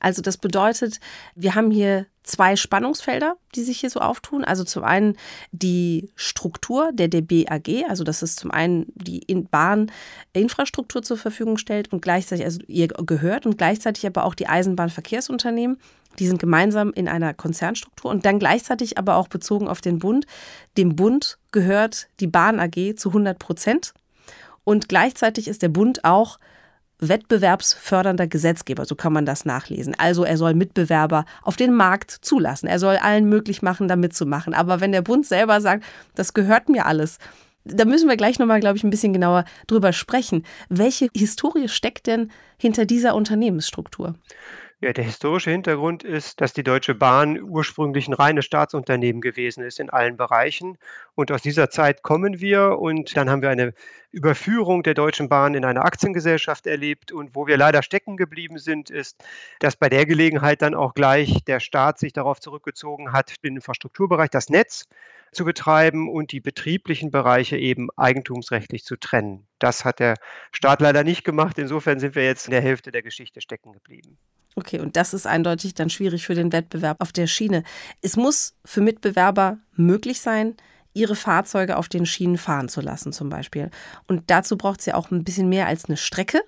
Also 0.00 0.20
das 0.20 0.36
bedeutet, 0.36 1.00
wir 1.34 1.54
haben 1.54 1.70
hier 1.70 2.06
zwei 2.24 2.56
Spannungsfelder, 2.56 3.36
die 3.54 3.62
sich 3.62 3.80
hier 3.80 3.90
so 3.90 4.00
auftun. 4.00 4.44
Also 4.44 4.64
zum 4.64 4.84
einen 4.84 5.16
die 5.52 6.10
Struktur 6.14 6.90
der 6.92 7.08
DB 7.08 7.46
AG, 7.48 7.84
also 7.88 8.04
dass 8.04 8.22
es 8.22 8.36
zum 8.36 8.50
einen 8.50 8.86
die 8.94 9.20
Bahninfrastruktur 9.50 11.02
zur 11.02 11.16
Verfügung 11.16 11.58
stellt 11.58 11.92
und 11.92 12.02
gleichzeitig, 12.02 12.44
also 12.44 12.60
ihr 12.66 12.88
gehört 12.88 13.46
und 13.46 13.56
gleichzeitig 13.56 14.06
aber 14.06 14.24
auch 14.24 14.34
die 14.34 14.46
Eisenbahnverkehrsunternehmen. 14.46 15.78
Die 16.18 16.26
sind 16.26 16.38
gemeinsam 16.38 16.92
in 16.92 17.08
einer 17.08 17.34
Konzernstruktur 17.34 18.10
und 18.10 18.24
dann 18.24 18.38
gleichzeitig 18.38 18.98
aber 18.98 19.16
auch 19.16 19.28
bezogen 19.28 19.68
auf 19.68 19.80
den 19.80 19.98
Bund. 19.98 20.26
Dem 20.76 20.96
Bund 20.96 21.38
gehört 21.50 22.08
die 22.20 22.26
Bahn 22.26 22.60
AG 22.60 22.96
zu 22.96 23.08
100 23.08 23.38
Prozent 23.38 23.94
und 24.64 24.88
gleichzeitig 24.88 25.48
ist 25.48 25.62
der 25.62 25.68
Bund 25.68 26.04
auch 26.04 26.38
wettbewerbsfördernder 27.00 28.26
Gesetzgeber, 28.26 28.84
so 28.84 28.94
kann 28.94 29.12
man 29.12 29.26
das 29.26 29.44
nachlesen. 29.44 29.94
Also 29.98 30.24
er 30.24 30.36
soll 30.36 30.54
Mitbewerber 30.54 31.24
auf 31.42 31.56
den 31.56 31.74
Markt 31.74 32.10
zulassen. 32.10 32.66
Er 32.66 32.78
soll 32.78 32.96
allen 32.96 33.28
möglich 33.28 33.62
machen, 33.62 33.88
da 33.88 33.96
mitzumachen. 33.96 34.54
Aber 34.54 34.80
wenn 34.80 34.92
der 34.92 35.02
Bund 35.02 35.26
selber 35.26 35.60
sagt, 35.60 35.84
das 36.14 36.34
gehört 36.34 36.68
mir 36.68 36.86
alles, 36.86 37.18
da 37.64 37.84
müssen 37.84 38.08
wir 38.08 38.16
gleich 38.16 38.38
nochmal, 38.38 38.60
glaube 38.60 38.76
ich, 38.76 38.84
ein 38.84 38.90
bisschen 38.90 39.12
genauer 39.12 39.44
drüber 39.66 39.92
sprechen. 39.92 40.44
Welche 40.68 41.08
Historie 41.14 41.68
steckt 41.68 42.06
denn 42.06 42.30
hinter 42.58 42.84
dieser 42.84 43.14
Unternehmensstruktur? 43.14 44.14
Ja, 44.84 44.92
der 44.92 45.04
historische 45.04 45.50
Hintergrund 45.50 46.04
ist, 46.04 46.42
dass 46.42 46.52
die 46.52 46.62
Deutsche 46.62 46.94
Bahn 46.94 47.40
ursprünglich 47.40 48.06
ein 48.06 48.12
reines 48.12 48.44
Staatsunternehmen 48.44 49.22
gewesen 49.22 49.64
ist 49.64 49.80
in 49.80 49.88
allen 49.88 50.18
Bereichen. 50.18 50.76
Und 51.14 51.32
aus 51.32 51.40
dieser 51.40 51.70
Zeit 51.70 52.02
kommen 52.02 52.38
wir 52.38 52.78
und 52.78 53.16
dann 53.16 53.30
haben 53.30 53.40
wir 53.40 53.48
eine 53.48 53.72
Überführung 54.10 54.82
der 54.82 54.92
Deutschen 54.92 55.30
Bahn 55.30 55.54
in 55.54 55.64
eine 55.64 55.80
Aktiengesellschaft 55.86 56.66
erlebt. 56.66 57.12
Und 57.12 57.34
wo 57.34 57.46
wir 57.46 57.56
leider 57.56 57.82
stecken 57.82 58.18
geblieben 58.18 58.58
sind, 58.58 58.90
ist, 58.90 59.24
dass 59.58 59.74
bei 59.74 59.88
der 59.88 60.04
Gelegenheit 60.04 60.60
dann 60.60 60.74
auch 60.74 60.92
gleich 60.92 61.42
der 61.46 61.60
Staat 61.60 61.98
sich 61.98 62.12
darauf 62.12 62.38
zurückgezogen 62.40 63.10
hat, 63.10 63.42
den 63.42 63.56
Infrastrukturbereich, 63.56 64.28
das 64.28 64.50
Netz 64.50 64.84
zu 65.32 65.46
betreiben 65.46 66.10
und 66.10 66.30
die 66.30 66.40
betrieblichen 66.40 67.10
Bereiche 67.10 67.56
eben 67.56 67.88
eigentumsrechtlich 67.96 68.84
zu 68.84 68.96
trennen. 68.96 69.46
Das 69.58 69.86
hat 69.86 69.98
der 69.98 70.16
Staat 70.52 70.82
leider 70.82 71.04
nicht 71.04 71.24
gemacht. 71.24 71.58
Insofern 71.58 72.00
sind 72.00 72.14
wir 72.14 72.26
jetzt 72.26 72.48
in 72.48 72.50
der 72.50 72.60
Hälfte 72.60 72.92
der 72.92 73.02
Geschichte 73.02 73.40
stecken 73.40 73.72
geblieben. 73.72 74.18
Okay, 74.56 74.78
und 74.78 74.96
das 74.96 75.14
ist 75.14 75.26
eindeutig 75.26 75.74
dann 75.74 75.90
schwierig 75.90 76.24
für 76.24 76.34
den 76.34 76.52
Wettbewerb 76.52 77.00
auf 77.00 77.12
der 77.12 77.26
Schiene. 77.26 77.64
Es 78.02 78.16
muss 78.16 78.54
für 78.64 78.80
Mitbewerber 78.80 79.58
möglich 79.74 80.20
sein, 80.20 80.56
ihre 80.92 81.16
Fahrzeuge 81.16 81.76
auf 81.76 81.88
den 81.88 82.06
Schienen 82.06 82.38
fahren 82.38 82.68
zu 82.68 82.80
lassen, 82.80 83.12
zum 83.12 83.28
Beispiel. 83.28 83.70
Und 84.06 84.22
dazu 84.28 84.56
braucht 84.56 84.80
es 84.80 84.86
ja 84.86 84.94
auch 84.94 85.10
ein 85.10 85.24
bisschen 85.24 85.48
mehr 85.48 85.66
als 85.66 85.86
eine 85.86 85.96
Strecke. 85.96 86.40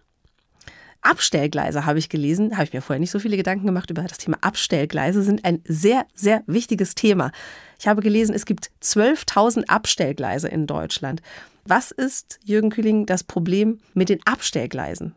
Abstellgleise 1.03 1.85
habe 1.85 1.99
ich 1.99 2.09
gelesen, 2.09 2.53
habe 2.55 2.65
ich 2.65 2.73
mir 2.73 2.81
vorher 2.81 3.01
nicht 3.01 3.11
so 3.11 3.19
viele 3.19 3.37
Gedanken 3.37 3.67
gemacht 3.67 3.91
über 3.91 4.03
das 4.03 4.19
Thema 4.19 4.39
Abstellgleise, 4.41 5.23
sind 5.23 5.45
ein 5.45 5.63
sehr, 5.67 6.07
sehr 6.15 6.43
wichtiges 6.47 6.95
Thema. 6.95 7.33
Ich 7.79 7.87
habe 7.87 8.03
gelesen, 8.03 8.35
es 8.35 8.47
gibt 8.47 8.71
12.000 8.83 9.69
Abstellgleise 9.69 10.49
in 10.49 10.67
Deutschland. 10.67 11.23
Was 11.65 11.91
ist, 11.91 12.39
Jürgen 12.45 12.71
Kühling, 12.71 13.07
das 13.07 13.25
Problem 13.25 13.81
mit 13.95 14.09
den 14.09 14.21
Abstellgleisen? 14.25 15.15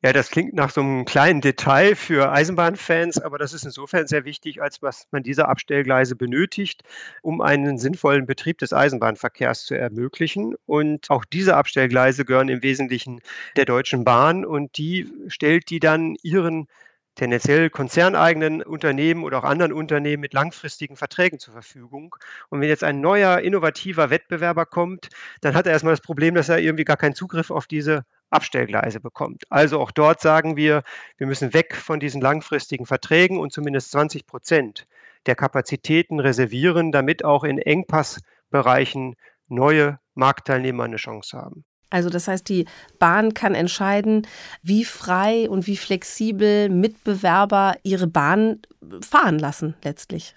Ja, 0.00 0.12
das 0.12 0.30
klingt 0.30 0.54
nach 0.54 0.70
so 0.70 0.80
einem 0.80 1.04
kleinen 1.04 1.40
Detail 1.40 1.96
für 1.96 2.30
Eisenbahnfans, 2.30 3.18
aber 3.20 3.36
das 3.36 3.52
ist 3.52 3.64
insofern 3.64 4.06
sehr 4.06 4.24
wichtig, 4.24 4.62
als 4.62 4.80
was 4.80 5.08
man 5.10 5.24
diese 5.24 5.48
Abstellgleise 5.48 6.14
benötigt, 6.14 6.84
um 7.20 7.40
einen 7.40 7.78
sinnvollen 7.78 8.24
Betrieb 8.24 8.58
des 8.58 8.72
Eisenbahnverkehrs 8.72 9.64
zu 9.64 9.74
ermöglichen. 9.74 10.54
Und 10.66 11.10
auch 11.10 11.24
diese 11.24 11.56
Abstellgleise 11.56 12.24
gehören 12.24 12.48
im 12.48 12.62
Wesentlichen 12.62 13.20
der 13.56 13.64
Deutschen 13.64 14.04
Bahn 14.04 14.44
und 14.44 14.78
die 14.78 15.12
stellt 15.26 15.68
die 15.68 15.80
dann 15.80 16.14
ihren 16.22 16.68
tendenziell 17.16 17.68
konzerneigenen 17.68 18.62
Unternehmen 18.62 19.24
oder 19.24 19.38
auch 19.38 19.44
anderen 19.44 19.72
Unternehmen 19.72 20.20
mit 20.20 20.32
langfristigen 20.32 20.94
Verträgen 20.96 21.40
zur 21.40 21.54
Verfügung. 21.54 22.14
Und 22.50 22.60
wenn 22.60 22.68
jetzt 22.68 22.84
ein 22.84 23.00
neuer, 23.00 23.40
innovativer 23.40 24.10
Wettbewerber 24.10 24.64
kommt, 24.64 25.08
dann 25.40 25.54
hat 25.54 25.66
er 25.66 25.72
erstmal 25.72 25.94
das 25.94 26.00
Problem, 26.00 26.36
dass 26.36 26.48
er 26.48 26.60
irgendwie 26.60 26.84
gar 26.84 26.96
keinen 26.96 27.16
Zugriff 27.16 27.50
auf 27.50 27.66
diese 27.66 28.04
Abstellgleise 28.30 29.00
bekommt. 29.00 29.44
Also 29.50 29.80
auch 29.80 29.90
dort 29.90 30.20
sagen 30.20 30.56
wir, 30.56 30.82
wir 31.16 31.26
müssen 31.26 31.54
weg 31.54 31.74
von 31.74 32.00
diesen 32.00 32.20
langfristigen 32.20 32.86
Verträgen 32.86 33.38
und 33.38 33.52
zumindest 33.52 33.90
20 33.92 34.26
Prozent 34.26 34.86
der 35.26 35.34
Kapazitäten 35.34 36.20
reservieren, 36.20 36.92
damit 36.92 37.24
auch 37.24 37.44
in 37.44 37.58
Engpassbereichen 37.58 39.16
neue 39.48 39.98
Marktteilnehmer 40.14 40.84
eine 40.84 40.96
Chance 40.96 41.36
haben. 41.36 41.64
Also 41.90 42.10
das 42.10 42.28
heißt, 42.28 42.48
die 42.48 42.66
Bahn 42.98 43.32
kann 43.32 43.54
entscheiden, 43.54 44.26
wie 44.62 44.84
frei 44.84 45.48
und 45.48 45.66
wie 45.66 45.76
flexibel 45.76 46.68
Mitbewerber 46.68 47.76
ihre 47.82 48.06
Bahn 48.06 48.60
fahren 49.00 49.38
lassen 49.38 49.74
letztlich. 49.82 50.34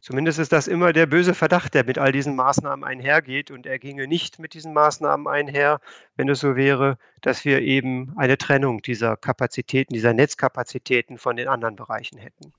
Zumindest 0.00 0.38
ist 0.38 0.50
das 0.52 0.66
immer 0.66 0.94
der 0.94 1.04
böse 1.04 1.34
Verdacht, 1.34 1.74
der 1.74 1.84
mit 1.84 1.98
all 1.98 2.10
diesen 2.10 2.34
Maßnahmen 2.34 2.84
einhergeht. 2.84 3.50
Und 3.50 3.66
er 3.66 3.78
ginge 3.78 4.08
nicht 4.08 4.38
mit 4.38 4.54
diesen 4.54 4.72
Maßnahmen 4.72 5.26
einher, 5.26 5.80
wenn 6.16 6.28
es 6.30 6.40
so 6.40 6.56
wäre, 6.56 6.96
dass 7.20 7.44
wir 7.44 7.60
eben 7.60 8.14
eine 8.16 8.38
Trennung 8.38 8.80
dieser 8.80 9.16
Kapazitäten, 9.18 9.92
dieser 9.92 10.14
Netzkapazitäten 10.14 11.18
von 11.18 11.36
den 11.36 11.48
anderen 11.48 11.76
Bereichen 11.76 12.18
hätten. 12.18 12.52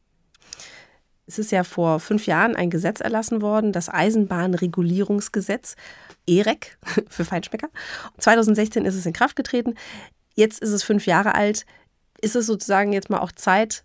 Es 1.26 1.40
ist 1.40 1.52
ja 1.52 1.64
vor 1.64 2.00
fünf 2.00 2.28
Jahren 2.28 2.56
ein 2.56 2.70
Gesetz 2.70 3.00
erlassen 3.00 3.42
worden, 3.42 3.72
das 3.72 3.90
Eisenbahnregulierungsgesetz, 3.90 5.76
EREC 6.28 6.78
für 7.10 7.26
Feinschmecker. 7.26 7.70
2016 8.20 8.86
ist 8.86 8.96
es 8.96 9.06
in 9.06 9.14
Kraft 9.14 9.36
getreten. 9.36 9.76
Jetzt 10.36 10.62
ist 10.62 10.72
es 10.72 10.84
fünf 10.84 11.08
Jahre 11.08 11.34
alt. 11.34 11.66
Ist 12.22 12.36
es 12.36 12.46
sozusagen 12.46 12.94
jetzt 12.94 13.10
mal 13.10 13.20
auch 13.20 13.32
Zeit, 13.32 13.84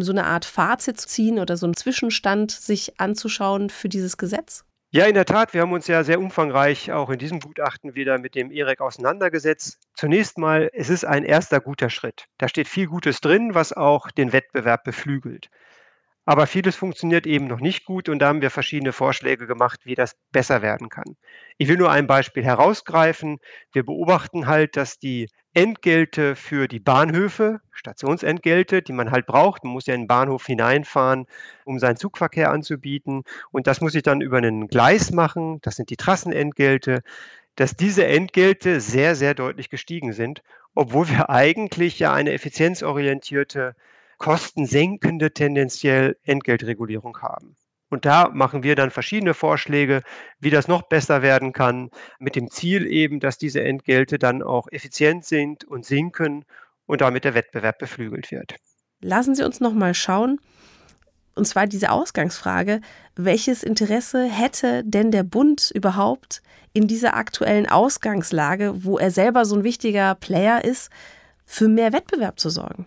so 0.00 0.12
eine 0.12 0.26
Art 0.26 0.44
Fazit 0.44 1.00
zu 1.00 1.08
ziehen 1.08 1.38
oder 1.38 1.56
so 1.56 1.66
einen 1.66 1.76
Zwischenstand 1.76 2.50
sich 2.50 3.00
anzuschauen 3.00 3.70
für 3.70 3.88
dieses 3.88 4.16
Gesetz? 4.16 4.64
Ja, 4.94 5.06
in 5.06 5.14
der 5.14 5.24
Tat. 5.24 5.54
Wir 5.54 5.62
haben 5.62 5.72
uns 5.72 5.86
ja 5.86 6.04
sehr 6.04 6.20
umfangreich 6.20 6.92
auch 6.92 7.08
in 7.08 7.18
diesem 7.18 7.40
Gutachten 7.40 7.94
wieder 7.94 8.18
mit 8.18 8.34
dem 8.34 8.50
EREC 8.50 8.82
auseinandergesetzt. 8.82 9.78
Zunächst 9.94 10.36
mal, 10.36 10.68
es 10.74 10.90
ist 10.90 11.06
ein 11.06 11.24
erster 11.24 11.60
guter 11.60 11.88
Schritt. 11.88 12.26
Da 12.36 12.46
steht 12.46 12.68
viel 12.68 12.88
Gutes 12.88 13.22
drin, 13.22 13.54
was 13.54 13.72
auch 13.72 14.10
den 14.10 14.34
Wettbewerb 14.34 14.84
beflügelt. 14.84 15.48
Aber 16.24 16.46
vieles 16.46 16.76
funktioniert 16.76 17.26
eben 17.26 17.48
noch 17.48 17.60
nicht 17.60 17.84
gut 17.84 18.08
und 18.08 18.20
da 18.20 18.28
haben 18.28 18.42
wir 18.42 18.50
verschiedene 18.50 18.92
Vorschläge 18.92 19.46
gemacht, 19.46 19.80
wie 19.84 19.96
das 19.96 20.16
besser 20.30 20.62
werden 20.62 20.88
kann. 20.88 21.16
Ich 21.58 21.68
will 21.68 21.76
nur 21.76 21.90
ein 21.90 22.06
Beispiel 22.06 22.44
herausgreifen. 22.44 23.38
Wir 23.72 23.84
beobachten 23.84 24.46
halt, 24.46 24.76
dass 24.76 24.98
die 24.98 25.28
Entgelte 25.54 26.36
für 26.36 26.68
die 26.68 26.80
Bahnhöfe, 26.80 27.60
Stationsentgelte, 27.72 28.82
die 28.82 28.92
man 28.92 29.10
halt 29.10 29.26
braucht, 29.26 29.64
man 29.64 29.74
muss 29.74 29.86
ja 29.86 29.94
in 29.94 30.02
den 30.02 30.06
Bahnhof 30.06 30.46
hineinfahren, 30.46 31.26
um 31.64 31.78
seinen 31.78 31.96
Zugverkehr 31.96 32.50
anzubieten 32.50 33.24
und 33.50 33.66
das 33.66 33.80
muss 33.82 33.94
ich 33.94 34.02
dann 34.02 34.22
über 34.22 34.38
einen 34.38 34.68
Gleis 34.68 35.10
machen, 35.10 35.58
das 35.60 35.76
sind 35.76 35.90
die 35.90 35.96
Trassenentgelte, 35.96 37.02
dass 37.56 37.76
diese 37.76 38.06
Entgelte 38.06 38.80
sehr, 38.80 39.14
sehr 39.14 39.34
deutlich 39.34 39.68
gestiegen 39.68 40.14
sind, 40.14 40.42
obwohl 40.74 41.08
wir 41.10 41.28
eigentlich 41.30 41.98
ja 41.98 42.14
eine 42.14 42.32
effizienzorientierte 42.32 43.74
kostensenkende 44.22 45.32
tendenziell 45.32 46.16
Entgeltregulierung 46.22 47.18
haben. 47.18 47.56
Und 47.90 48.04
da 48.04 48.28
machen 48.28 48.62
wir 48.62 48.76
dann 48.76 48.92
verschiedene 48.92 49.34
Vorschläge, 49.34 50.02
wie 50.38 50.50
das 50.50 50.68
noch 50.68 50.82
besser 50.82 51.22
werden 51.22 51.52
kann, 51.52 51.90
mit 52.20 52.36
dem 52.36 52.48
Ziel 52.48 52.86
eben, 52.86 53.18
dass 53.18 53.36
diese 53.36 53.64
Entgelte 53.64 54.20
dann 54.20 54.40
auch 54.40 54.68
effizient 54.70 55.24
sind 55.24 55.64
und 55.64 55.84
sinken 55.84 56.44
und 56.86 57.00
damit 57.00 57.24
der 57.24 57.34
Wettbewerb 57.34 57.78
beflügelt 57.78 58.30
wird. 58.30 58.54
Lassen 59.00 59.34
Sie 59.34 59.44
uns 59.44 59.58
noch 59.58 59.74
mal 59.74 59.92
schauen, 59.92 60.38
und 61.34 61.48
zwar 61.48 61.66
diese 61.66 61.90
Ausgangsfrage, 61.90 62.80
welches 63.16 63.64
Interesse 63.64 64.24
hätte 64.24 64.84
denn 64.84 65.10
der 65.10 65.24
Bund 65.24 65.72
überhaupt 65.74 66.42
in 66.72 66.86
dieser 66.86 67.16
aktuellen 67.16 67.68
Ausgangslage, 67.68 68.84
wo 68.84 68.98
er 68.98 69.10
selber 69.10 69.44
so 69.44 69.56
ein 69.56 69.64
wichtiger 69.64 70.14
Player 70.14 70.64
ist, 70.64 70.90
für 71.44 71.66
mehr 71.66 71.92
Wettbewerb 71.92 72.38
zu 72.38 72.50
sorgen? 72.50 72.86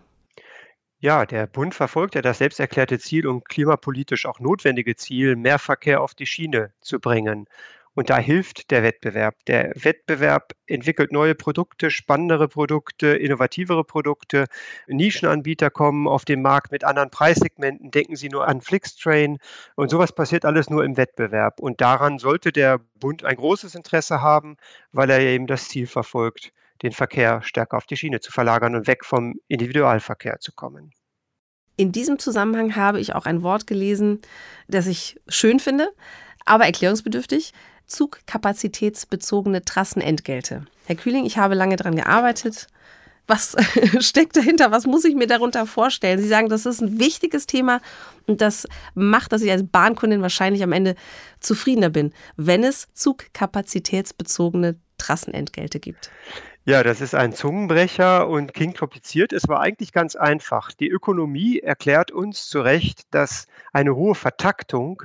Ja, 0.99 1.25
der 1.25 1.47
Bund 1.47 1.75
verfolgt 1.75 2.15
ja 2.15 2.21
das 2.21 2.37
selbst 2.39 2.59
erklärte 2.59 2.99
Ziel 2.99 3.27
und 3.27 3.47
klimapolitisch 3.47 4.25
auch 4.25 4.39
notwendige 4.39 4.95
Ziel, 4.95 5.35
mehr 5.35 5.59
Verkehr 5.59 6.01
auf 6.01 6.13
die 6.15 6.25
Schiene 6.25 6.73
zu 6.81 6.99
bringen. 6.99 7.47
Und 7.95 8.09
da 8.09 8.17
hilft 8.17 8.71
der 8.71 8.83
Wettbewerb. 8.83 9.35
Der 9.47 9.71
Wettbewerb 9.75 10.51
entwickelt 10.67 11.13
neue 11.13 11.33
Produkte, 11.33 11.89
spannendere 11.89 12.49
Produkte, 12.49 13.07
innovativere 13.07 13.85
Produkte. 13.85 14.47
Nischenanbieter 14.87 15.69
kommen 15.69 16.07
auf 16.07 16.25
den 16.25 16.41
Markt 16.41 16.71
mit 16.71 16.83
anderen 16.83 17.09
Preissegmenten. 17.09 17.91
Denken 17.91 18.17
Sie 18.17 18.27
nur 18.27 18.47
an 18.47 18.59
Flixtrain. 18.61 19.37
Und 19.75 19.89
sowas 19.89 20.13
passiert 20.13 20.43
alles 20.43 20.69
nur 20.69 20.83
im 20.83 20.97
Wettbewerb. 20.97 21.61
Und 21.61 21.79
daran 21.79 22.19
sollte 22.19 22.51
der 22.51 22.79
Bund 22.99 23.23
ein 23.23 23.37
großes 23.37 23.75
Interesse 23.75 24.21
haben, 24.21 24.57
weil 24.91 25.09
er 25.09 25.19
eben 25.21 25.47
das 25.47 25.69
Ziel 25.69 25.87
verfolgt, 25.87 26.51
den 26.81 26.91
Verkehr 26.91 27.41
stärker 27.43 27.77
auf 27.77 27.85
die 27.85 27.97
Schiene 27.97 28.19
zu 28.19 28.31
verlagern 28.31 28.75
und 28.75 28.87
weg 28.87 29.05
vom 29.05 29.35
Individualverkehr 29.47 30.39
zu 30.39 30.51
kommen. 30.51 30.91
In 31.77 31.91
diesem 31.91 32.19
Zusammenhang 32.19 32.75
habe 32.75 32.99
ich 32.99 33.15
auch 33.15 33.25
ein 33.25 33.43
Wort 33.43 33.67
gelesen, 33.67 34.21
das 34.67 34.87
ich 34.87 35.19
schön 35.27 35.59
finde, 35.59 35.89
aber 36.45 36.65
erklärungsbedürftig. 36.65 37.53
Zugkapazitätsbezogene 37.85 39.63
Trassenentgelte. 39.63 40.65
Herr 40.85 40.95
Kühling, 40.95 41.25
ich 41.25 41.37
habe 41.37 41.53
lange 41.53 41.75
daran 41.75 41.95
gearbeitet. 41.95 42.67
Was 43.27 43.55
steckt 43.99 44.37
dahinter? 44.37 44.71
Was 44.71 44.85
muss 44.85 45.05
ich 45.05 45.15
mir 45.15 45.27
darunter 45.27 45.65
vorstellen? 45.65 46.19
Sie 46.19 46.27
sagen, 46.27 46.49
das 46.49 46.65
ist 46.65 46.81
ein 46.81 46.99
wichtiges 46.99 47.45
Thema 47.47 47.81
und 48.27 48.41
das 48.41 48.67
macht, 48.93 49.33
dass 49.33 49.41
ich 49.41 49.51
als 49.51 49.67
Bahnkundin 49.67 50.21
wahrscheinlich 50.21 50.63
am 50.63 50.71
Ende 50.71 50.95
zufriedener 51.39 51.89
bin, 51.89 52.13
wenn 52.37 52.63
es 52.63 52.87
zugkapazitätsbezogene 52.93 54.79
Trassenentgelte 54.97 55.79
gibt. 55.79 56.11
Ja, 56.67 56.81
das 56.81 56.99
ist 56.99 57.13
ein 57.13 57.31
Zungenbrecher 57.31 58.27
und 58.27 58.55
klingt 58.55 58.79
kompliziert. 58.79 59.33
Es 59.33 59.47
war 59.47 59.61
eigentlich 59.61 59.93
ganz 59.93 60.15
einfach. 60.15 60.71
Die 60.71 60.89
Ökonomie 60.89 61.59
erklärt 61.59 62.09
uns 62.09 62.47
zu 62.47 62.59
Recht, 62.59 63.13
dass 63.13 63.45
eine 63.71 63.95
hohe 63.95 64.15
Vertaktung 64.15 65.03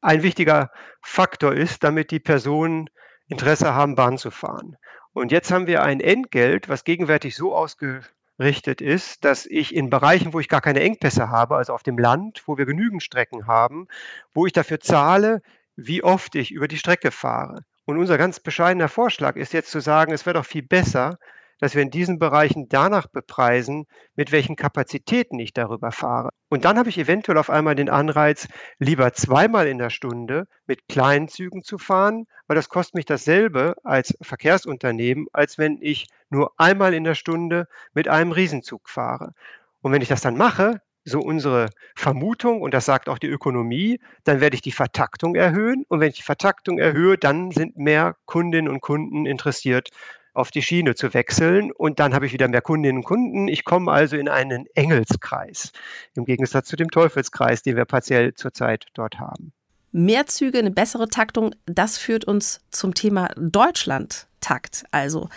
ein 0.00 0.24
wichtiger 0.24 0.72
Faktor 1.00 1.54
ist, 1.54 1.84
damit 1.84 2.10
die 2.10 2.18
Personen 2.18 2.90
Interesse 3.28 3.72
haben, 3.72 3.94
Bahn 3.94 4.18
zu 4.18 4.32
fahren. 4.32 4.76
Und 5.12 5.30
jetzt 5.30 5.52
haben 5.52 5.68
wir 5.68 5.84
ein 5.84 6.00
Entgelt, 6.00 6.68
was 6.68 6.82
gegenwärtig 6.82 7.36
so 7.36 7.54
ausgerichtet 7.54 8.80
ist, 8.80 9.24
dass 9.24 9.46
ich 9.46 9.76
in 9.76 9.90
Bereichen, 9.90 10.32
wo 10.32 10.40
ich 10.40 10.48
gar 10.48 10.60
keine 10.60 10.80
Engpässe 10.80 11.30
habe, 11.30 11.56
also 11.56 11.72
auf 11.72 11.84
dem 11.84 11.98
Land, 11.98 12.42
wo 12.46 12.58
wir 12.58 12.66
genügend 12.66 13.04
Strecken 13.04 13.46
haben, 13.46 13.86
wo 14.34 14.44
ich 14.44 14.52
dafür 14.52 14.80
zahle, 14.80 15.40
wie 15.76 16.02
oft 16.02 16.34
ich 16.34 16.50
über 16.50 16.66
die 16.66 16.78
Strecke 16.78 17.12
fahre. 17.12 17.64
Und 17.86 17.98
unser 17.98 18.18
ganz 18.18 18.40
bescheidener 18.40 18.88
Vorschlag 18.88 19.36
ist 19.36 19.52
jetzt 19.52 19.70
zu 19.70 19.80
sagen, 19.80 20.12
es 20.12 20.26
wäre 20.26 20.34
doch 20.34 20.44
viel 20.44 20.62
besser, 20.62 21.18
dass 21.60 21.74
wir 21.74 21.82
in 21.82 21.90
diesen 21.90 22.18
Bereichen 22.18 22.68
danach 22.68 23.06
bepreisen, 23.06 23.86
mit 24.14 24.32
welchen 24.32 24.56
Kapazitäten 24.56 25.38
ich 25.38 25.54
darüber 25.54 25.90
fahre. 25.92 26.30
Und 26.48 26.64
dann 26.64 26.78
habe 26.78 26.88
ich 26.88 26.98
eventuell 26.98 27.38
auf 27.38 27.48
einmal 27.48 27.74
den 27.74 27.88
Anreiz, 27.88 28.48
lieber 28.78 29.12
zweimal 29.12 29.66
in 29.66 29.78
der 29.78 29.90
Stunde 29.90 30.46
mit 30.66 30.88
kleinen 30.88 31.28
Zügen 31.28 31.62
zu 31.62 31.78
fahren, 31.78 32.26
weil 32.46 32.56
das 32.56 32.68
kostet 32.68 32.96
mich 32.96 33.06
dasselbe 33.06 33.76
als 33.84 34.14
Verkehrsunternehmen, 34.20 35.28
als 35.32 35.56
wenn 35.56 35.78
ich 35.80 36.08
nur 36.28 36.52
einmal 36.58 36.92
in 36.92 37.04
der 37.04 37.14
Stunde 37.14 37.68
mit 37.94 38.08
einem 38.08 38.32
Riesenzug 38.32 38.88
fahre. 38.88 39.32
Und 39.80 39.92
wenn 39.92 40.02
ich 40.02 40.08
das 40.08 40.20
dann 40.20 40.36
mache, 40.36 40.82
so 41.06 41.20
unsere 41.20 41.70
Vermutung, 41.94 42.60
und 42.60 42.74
das 42.74 42.84
sagt 42.84 43.08
auch 43.08 43.18
die 43.18 43.28
Ökonomie, 43.28 44.00
dann 44.24 44.40
werde 44.40 44.56
ich 44.56 44.62
die 44.62 44.72
Vertaktung 44.72 45.36
erhöhen. 45.36 45.84
Und 45.88 46.00
wenn 46.00 46.10
ich 46.10 46.16
die 46.16 46.22
Vertaktung 46.22 46.78
erhöhe, 46.78 47.16
dann 47.16 47.52
sind 47.52 47.78
mehr 47.78 48.16
Kundinnen 48.26 48.70
und 48.70 48.80
Kunden 48.80 49.24
interessiert, 49.24 49.90
auf 50.34 50.50
die 50.50 50.62
Schiene 50.62 50.94
zu 50.96 51.14
wechseln. 51.14 51.70
Und 51.70 52.00
dann 52.00 52.12
habe 52.12 52.26
ich 52.26 52.32
wieder 52.32 52.48
mehr 52.48 52.60
Kundinnen 52.60 52.98
und 52.98 53.04
Kunden. 53.04 53.48
Ich 53.48 53.64
komme 53.64 53.92
also 53.92 54.16
in 54.16 54.28
einen 54.28 54.66
Engelskreis, 54.74 55.72
im 56.14 56.24
Gegensatz 56.24 56.68
zu 56.68 56.76
dem 56.76 56.90
Teufelskreis, 56.90 57.62
den 57.62 57.76
wir 57.76 57.84
partiell 57.84 58.34
zurzeit 58.34 58.86
dort 58.94 59.18
haben. 59.18 59.52
Mehr 59.92 60.26
Züge, 60.26 60.58
eine 60.58 60.72
bessere 60.72 61.08
Taktung, 61.08 61.54
das 61.64 61.96
führt 61.96 62.26
uns 62.26 62.60
zum 62.70 62.94
Thema 62.94 63.30
Deutschland-Takt. 63.36 64.84
Also 64.90 65.30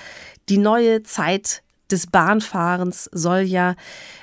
die 0.49 0.57
neue 0.57 1.03
Zeit 1.03 1.61
des 1.91 2.08
Bahnfahrens 2.08 3.10
soll 3.12 3.41
ja 3.41 3.75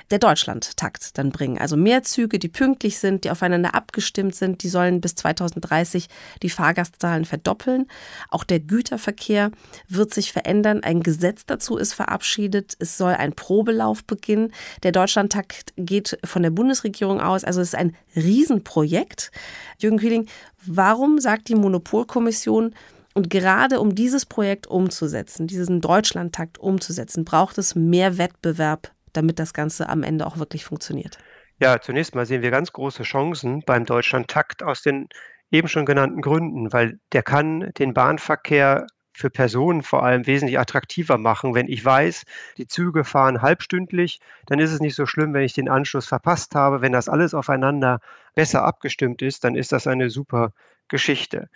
der 0.09 0.19
Deutschlandtakt 0.19 1.17
dann 1.17 1.31
bringen. 1.31 1.57
Also 1.57 1.75
mehr 1.75 2.03
Züge, 2.03 2.39
die 2.39 2.47
pünktlich 2.47 2.97
sind, 2.97 3.25
die 3.25 3.31
aufeinander 3.31 3.75
abgestimmt 3.75 4.35
sind, 4.35 4.63
die 4.63 4.69
sollen 4.69 5.01
bis 5.01 5.15
2030 5.15 6.07
die 6.41 6.49
Fahrgastzahlen 6.49 7.25
verdoppeln. 7.25 7.87
Auch 8.29 8.43
der 8.43 8.59
Güterverkehr 8.59 9.51
wird 9.89 10.13
sich 10.13 10.31
verändern. 10.31 10.83
Ein 10.83 11.03
Gesetz 11.03 11.45
dazu 11.45 11.77
ist 11.77 11.93
verabschiedet. 11.93 12.75
Es 12.79 12.97
soll 12.97 13.13
ein 13.13 13.33
Probelauf 13.33 14.03
beginnen. 14.05 14.53
Der 14.83 14.91
Deutschlandtakt 14.91 15.73
geht 15.75 16.17
von 16.23 16.43
der 16.43 16.51
Bundesregierung 16.51 17.19
aus. 17.19 17.43
Also 17.43 17.61
es 17.61 17.69
ist 17.69 17.75
ein 17.75 17.95
Riesenprojekt. 18.15 19.31
Jürgen 19.79 19.97
Kühling, 19.97 20.27
warum 20.65 21.19
sagt 21.19 21.49
die 21.49 21.55
Monopolkommission, 21.55 22.73
und 23.17 23.31
gerade 23.31 23.79
um 23.79 23.95
dieses 23.95 24.27
Projekt 24.27 24.67
umzusetzen, 24.67 25.47
diesen 25.47 25.81
Deutschlandtakt 25.81 26.59
umzusetzen, 26.59 27.25
braucht 27.25 27.57
es 27.57 27.73
mehr 27.73 28.19
Wettbewerb, 28.19 28.91
damit 29.11 29.39
das 29.39 29.55
Ganze 29.55 29.89
am 29.89 30.03
Ende 30.03 30.27
auch 30.27 30.37
wirklich 30.37 30.63
funktioniert. 30.63 31.17
Ja, 31.59 31.81
zunächst 31.81 32.13
mal 32.13 32.27
sehen 32.27 32.43
wir 32.43 32.51
ganz 32.51 32.71
große 32.71 33.01
Chancen 33.01 33.63
beim 33.65 33.85
Deutschlandtakt 33.85 34.61
aus 34.61 34.83
den 34.83 35.09
eben 35.49 35.67
schon 35.67 35.87
genannten 35.87 36.21
Gründen, 36.21 36.71
weil 36.71 36.99
der 37.11 37.23
kann 37.23 37.71
den 37.79 37.95
Bahnverkehr 37.95 38.85
für 39.13 39.31
Personen 39.31 39.81
vor 39.81 40.03
allem 40.03 40.27
wesentlich 40.27 40.59
attraktiver 40.59 41.17
machen. 41.17 41.55
Wenn 41.55 41.67
ich 41.67 41.83
weiß, 41.83 42.23
die 42.57 42.67
Züge 42.67 43.03
fahren 43.03 43.41
halbstündlich, 43.41 44.19
dann 44.45 44.59
ist 44.59 44.71
es 44.71 44.79
nicht 44.79 44.93
so 44.93 45.07
schlimm, 45.07 45.33
wenn 45.33 45.41
ich 45.41 45.53
den 45.53 45.69
Anschluss 45.69 46.05
verpasst 46.05 46.53
habe. 46.53 46.81
Wenn 46.81 46.91
das 46.91 47.09
alles 47.09 47.33
aufeinander 47.33 47.99
besser 48.35 48.63
abgestimmt 48.63 49.23
ist, 49.23 49.43
dann 49.43 49.55
ist 49.55 49.71
das 49.71 49.87
eine 49.87 50.11
super 50.11 50.53
Geschichte. 50.87 51.49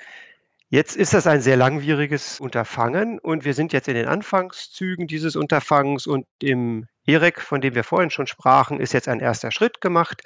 Jetzt 0.73 0.95
ist 0.95 1.13
das 1.13 1.27
ein 1.27 1.41
sehr 1.41 1.57
langwieriges 1.57 2.39
Unterfangen 2.39 3.19
und 3.19 3.43
wir 3.43 3.53
sind 3.53 3.73
jetzt 3.73 3.89
in 3.89 3.93
den 3.95 4.07
Anfangszügen 4.07 5.05
dieses 5.05 5.35
Unterfangens 5.35 6.07
und 6.07 6.25
im 6.39 6.87
EREC, 7.05 7.41
von 7.41 7.59
dem 7.59 7.75
wir 7.75 7.83
vorhin 7.83 8.09
schon 8.09 8.25
sprachen, 8.25 8.79
ist 8.79 8.93
jetzt 8.93 9.09
ein 9.09 9.19
erster 9.19 9.51
Schritt 9.51 9.81
gemacht. 9.81 10.21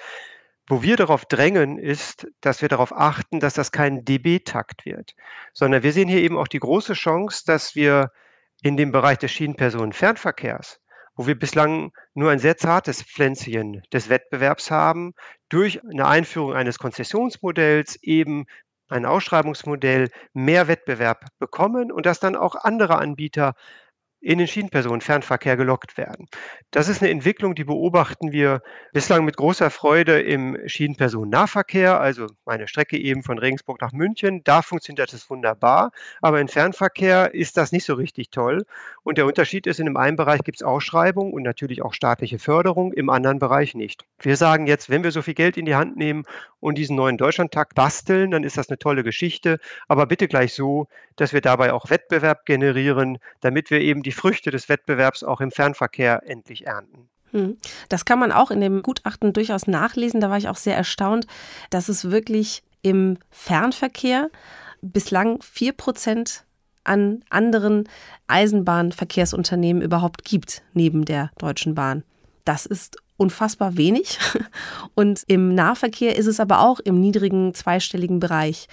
Wo 0.67 0.83
wir 0.83 0.97
darauf 0.97 1.25
drängen, 1.25 1.79
ist, 1.79 2.27
dass 2.41 2.61
wir 2.61 2.69
darauf 2.69 2.95
achten, 2.95 3.39
dass 3.39 3.55
das 3.55 3.71
kein 3.71 4.05
DB-Takt 4.05 4.85
wird, 4.85 5.15
sondern 5.51 5.81
wir 5.81 5.91
sehen 5.91 6.07
hier 6.07 6.21
eben 6.21 6.37
auch 6.37 6.47
die 6.47 6.59
große 6.59 6.93
Chance, 6.93 7.41
dass 7.47 7.73
wir 7.73 8.11
in 8.61 8.77
dem 8.77 8.91
Bereich 8.91 9.17
des 9.17 9.31
Schienenpersonenfernverkehrs, 9.31 10.79
wo 11.15 11.25
wir 11.25 11.39
bislang 11.39 11.91
nur 12.13 12.29
ein 12.29 12.39
sehr 12.39 12.57
zartes 12.57 13.01
Pflänzchen 13.01 13.81
des 13.91 14.09
Wettbewerbs 14.09 14.69
haben, 14.69 15.15
durch 15.49 15.83
eine 15.83 16.05
Einführung 16.05 16.53
eines 16.53 16.77
Konzessionsmodells 16.77 17.97
eben 18.03 18.45
ein 18.89 19.05
Ausschreibungsmodell 19.05 20.09
mehr 20.33 20.67
Wettbewerb 20.67 21.25
bekommen 21.39 21.91
und 21.91 22.05
dass 22.05 22.19
dann 22.19 22.35
auch 22.35 22.55
andere 22.55 22.97
Anbieter 22.97 23.53
in 24.25 24.39
den 24.39 24.47
Schienenpersonenfernverkehr 24.47 25.55
gelockt 25.55 25.99
werden. 25.99 26.27
Das 26.71 26.87
ist 26.87 27.03
eine 27.03 27.11
Entwicklung, 27.11 27.53
die 27.53 27.63
beobachten 27.63 28.31
wir 28.31 28.63
bislang 28.91 29.23
mit 29.23 29.37
großer 29.37 29.69
Freude 29.69 30.19
im 30.19 30.57
Schienenpersonennahverkehr, 30.65 31.99
also 31.99 32.25
meine 32.43 32.67
Strecke 32.67 32.97
eben 32.97 33.21
von 33.21 33.37
Regensburg 33.37 33.79
nach 33.81 33.91
München. 33.91 34.43
Da 34.43 34.63
funktioniert 34.63 35.13
das 35.13 35.29
wunderbar, 35.29 35.91
aber 36.23 36.41
im 36.41 36.47
Fernverkehr 36.47 37.35
ist 37.35 37.55
das 37.55 37.71
nicht 37.71 37.85
so 37.85 37.93
richtig 37.93 38.31
toll. 38.31 38.65
Und 39.03 39.19
der 39.19 39.27
Unterschied 39.27 39.67
ist, 39.67 39.79
in 39.79 39.85
dem 39.85 39.95
einen 39.95 40.17
Bereich 40.17 40.41
gibt 40.41 40.57
es 40.57 40.63
Ausschreibung 40.63 41.31
und 41.31 41.43
natürlich 41.43 41.83
auch 41.83 41.93
staatliche 41.93 42.39
Förderung, 42.39 42.93
im 42.93 43.11
anderen 43.11 43.37
Bereich 43.37 43.75
nicht. 43.75 44.05
Wir 44.19 44.37
sagen 44.37 44.65
jetzt, 44.65 44.89
wenn 44.89 45.03
wir 45.03 45.11
so 45.11 45.21
viel 45.21 45.35
Geld 45.35 45.55
in 45.55 45.65
die 45.65 45.75
Hand 45.75 45.97
nehmen 45.97 46.23
und 46.59 46.79
diesen 46.79 46.95
neuen 46.95 47.17
Deutschlandtakt 47.17 47.75
basteln, 47.75 48.31
dann 48.31 48.43
ist 48.43 48.57
das 48.57 48.69
eine 48.69 48.79
tolle 48.79 49.03
Geschichte, 49.03 49.59
aber 49.87 50.07
bitte 50.07 50.27
gleich 50.27 50.55
so, 50.55 50.87
dass 51.15 51.31
wir 51.31 51.41
dabei 51.41 51.71
auch 51.71 51.91
Wettbewerb 51.91 52.47
generieren, 52.47 53.19
damit 53.41 53.69
wir 53.69 53.81
eben 53.81 54.01
die 54.01 54.14
Früchte 54.15 54.51
des 54.51 54.69
Wettbewerbs 54.69 55.23
auch 55.23 55.41
im 55.41 55.51
Fernverkehr 55.51 56.23
endlich 56.25 56.65
ernten. 56.65 57.09
Hm. 57.31 57.57
Das 57.89 58.05
kann 58.05 58.19
man 58.19 58.31
auch 58.31 58.49
in 58.49 58.61
dem 58.61 58.81
Gutachten 58.81 59.33
durchaus 59.33 59.67
nachlesen. 59.67 60.21
Da 60.21 60.29
war 60.29 60.37
ich 60.37 60.47
auch 60.49 60.55
sehr 60.55 60.75
erstaunt, 60.75 61.27
dass 61.69 61.89
es 61.89 62.09
wirklich 62.09 62.63
im 62.81 63.17
Fernverkehr 63.29 64.29
bislang 64.81 65.41
4 65.41 65.73
Prozent 65.73 66.45
an 66.83 67.23
anderen 67.29 67.89
Eisenbahnverkehrsunternehmen 68.27 69.81
überhaupt 69.81 70.23
gibt, 70.23 70.61
neben 70.73 71.03
der 71.03 71.31
Deutschen 71.37 71.75
Bahn. 71.75 72.03
Das 72.45 72.65
ist 72.65 72.97
unfassbar 73.17 73.77
wenig. 73.77 74.19
Und 74.95 75.23
im 75.27 75.55
Nahverkehr 75.55 76.15
ist 76.15 76.27
es 76.27 76.39
aber 76.39 76.61
auch 76.61 76.79
im 76.79 76.99
niedrigen 76.99 77.53
zweistelligen 77.53 78.19
Bereich. 78.19 78.67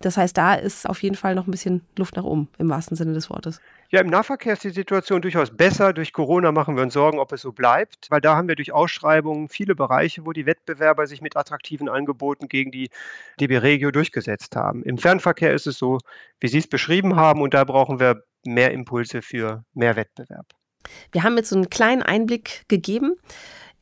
Das 0.00 0.16
heißt, 0.16 0.36
da 0.36 0.54
ist 0.54 0.88
auf 0.88 1.02
jeden 1.02 1.16
Fall 1.16 1.34
noch 1.34 1.46
ein 1.46 1.50
bisschen 1.50 1.82
Luft 1.96 2.16
nach 2.16 2.24
oben, 2.24 2.48
im 2.58 2.68
wahrsten 2.68 2.96
Sinne 2.96 3.14
des 3.14 3.30
Wortes. 3.30 3.60
Ja, 3.94 4.00
im 4.00 4.08
Nahverkehr 4.08 4.54
ist 4.54 4.64
die 4.64 4.70
Situation 4.70 5.22
durchaus 5.22 5.56
besser. 5.56 5.92
Durch 5.92 6.12
Corona 6.12 6.50
machen 6.50 6.74
wir 6.74 6.82
uns 6.82 6.94
Sorgen, 6.94 7.20
ob 7.20 7.30
es 7.30 7.42
so 7.42 7.52
bleibt, 7.52 8.08
weil 8.10 8.20
da 8.20 8.34
haben 8.34 8.48
wir 8.48 8.56
durch 8.56 8.72
Ausschreibungen 8.72 9.48
viele 9.48 9.76
Bereiche, 9.76 10.26
wo 10.26 10.32
die 10.32 10.46
Wettbewerber 10.46 11.06
sich 11.06 11.20
mit 11.20 11.36
attraktiven 11.36 11.88
Angeboten 11.88 12.48
gegen 12.48 12.72
die 12.72 12.90
DB 13.38 13.58
Regio 13.58 13.92
durchgesetzt 13.92 14.56
haben. 14.56 14.82
Im 14.82 14.98
Fernverkehr 14.98 15.54
ist 15.54 15.68
es 15.68 15.78
so, 15.78 15.98
wie 16.40 16.48
Sie 16.48 16.58
es 16.58 16.66
beschrieben 16.66 17.14
haben, 17.14 17.40
und 17.40 17.54
da 17.54 17.62
brauchen 17.62 18.00
wir 18.00 18.24
mehr 18.44 18.72
Impulse 18.72 19.22
für 19.22 19.64
mehr 19.74 19.94
Wettbewerb. 19.94 20.46
Wir 21.12 21.22
haben 21.22 21.36
jetzt 21.36 21.50
so 21.50 21.54
einen 21.54 21.70
kleinen 21.70 22.02
Einblick 22.02 22.64
gegeben 22.66 23.14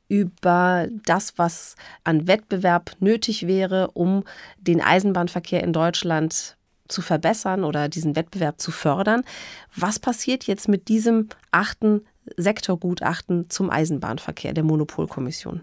über 0.08 0.88
das, 1.06 1.38
was 1.38 1.74
an 2.04 2.28
Wettbewerb 2.28 2.96
nötig 3.00 3.46
wäre, 3.46 3.92
um 3.92 4.24
den 4.58 4.82
Eisenbahnverkehr 4.82 5.62
in 5.62 5.72
Deutschland 5.72 6.58
zu 6.92 7.02
verbessern 7.02 7.64
oder 7.64 7.88
diesen 7.88 8.14
Wettbewerb 8.14 8.60
zu 8.60 8.70
fördern. 8.70 9.22
Was 9.74 9.98
passiert 9.98 10.44
jetzt 10.44 10.68
mit 10.68 10.88
diesem 10.88 11.28
achten 11.50 12.06
Sektorgutachten 12.36 13.50
zum 13.50 13.70
Eisenbahnverkehr 13.70 14.52
der 14.52 14.64
Monopolkommission? 14.64 15.62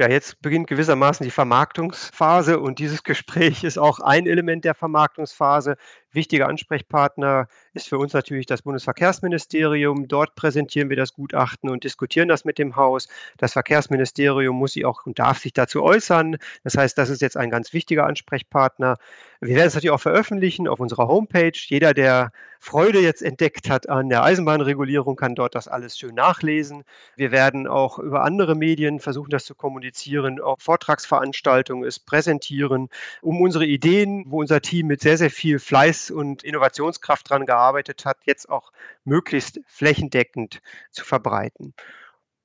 Ja, 0.00 0.08
jetzt 0.08 0.40
beginnt 0.42 0.68
gewissermaßen 0.68 1.24
die 1.24 1.32
Vermarktungsphase 1.32 2.60
und 2.60 2.78
dieses 2.78 3.02
Gespräch 3.02 3.64
ist 3.64 3.78
auch 3.78 3.98
ein 3.98 4.26
Element 4.28 4.64
der 4.64 4.76
Vermarktungsphase. 4.76 5.76
Wichtiger 6.12 6.48
Ansprechpartner 6.48 7.48
ist 7.74 7.88
für 7.88 7.98
uns 7.98 8.14
natürlich 8.14 8.46
das 8.46 8.62
Bundesverkehrsministerium. 8.62 10.08
Dort 10.08 10.34
präsentieren 10.34 10.88
wir 10.88 10.96
das 10.96 11.12
Gutachten 11.12 11.68
und 11.68 11.84
diskutieren 11.84 12.28
das 12.28 12.44
mit 12.44 12.58
dem 12.58 12.76
Haus. 12.76 13.08
Das 13.36 13.52
Verkehrsministerium 13.52 14.56
muss 14.56 14.72
sich 14.72 14.86
auch 14.86 15.04
und 15.04 15.18
darf 15.18 15.38
sich 15.38 15.52
dazu 15.52 15.82
äußern. 15.82 16.38
Das 16.64 16.76
heißt, 16.76 16.96
das 16.96 17.10
ist 17.10 17.20
jetzt 17.20 17.36
ein 17.36 17.50
ganz 17.50 17.72
wichtiger 17.72 18.06
Ansprechpartner. 18.06 18.96
Wir 19.40 19.54
werden 19.54 19.68
es 19.68 19.74
natürlich 19.74 19.92
auch 19.92 20.00
veröffentlichen 20.00 20.66
auf 20.66 20.80
unserer 20.80 21.06
Homepage. 21.06 21.52
Jeder, 21.54 21.94
der 21.94 22.32
Freude 22.58 23.00
jetzt 23.00 23.22
entdeckt 23.22 23.70
hat 23.70 23.88
an 23.88 24.08
der 24.08 24.24
Eisenbahnregulierung, 24.24 25.14
kann 25.14 25.36
dort 25.36 25.54
das 25.54 25.68
alles 25.68 25.96
schön 25.96 26.14
nachlesen. 26.14 26.82
Wir 27.16 27.30
werden 27.30 27.68
auch 27.68 28.00
über 28.00 28.24
andere 28.24 28.56
Medien 28.56 28.98
versuchen, 28.98 29.30
das 29.30 29.44
zu 29.44 29.54
kommunizieren, 29.54 30.40
auch 30.40 30.60
Vortragsveranstaltungen 30.60 31.86
es 31.86 32.00
präsentieren, 32.00 32.88
um 33.22 33.40
unsere 33.40 33.64
Ideen, 33.64 34.24
wo 34.26 34.40
unser 34.40 34.60
Team 34.60 34.88
mit 34.88 35.00
sehr, 35.02 35.18
sehr 35.18 35.30
viel 35.30 35.60
Fleiß 35.98 36.10
und 36.10 36.42
Innovationskraft 36.44 37.28
dran 37.28 37.46
gearbeitet 37.46 38.04
hat, 38.04 38.18
jetzt 38.24 38.48
auch 38.48 38.72
möglichst 39.04 39.60
flächendeckend 39.66 40.60
zu 40.90 41.04
verbreiten. 41.04 41.74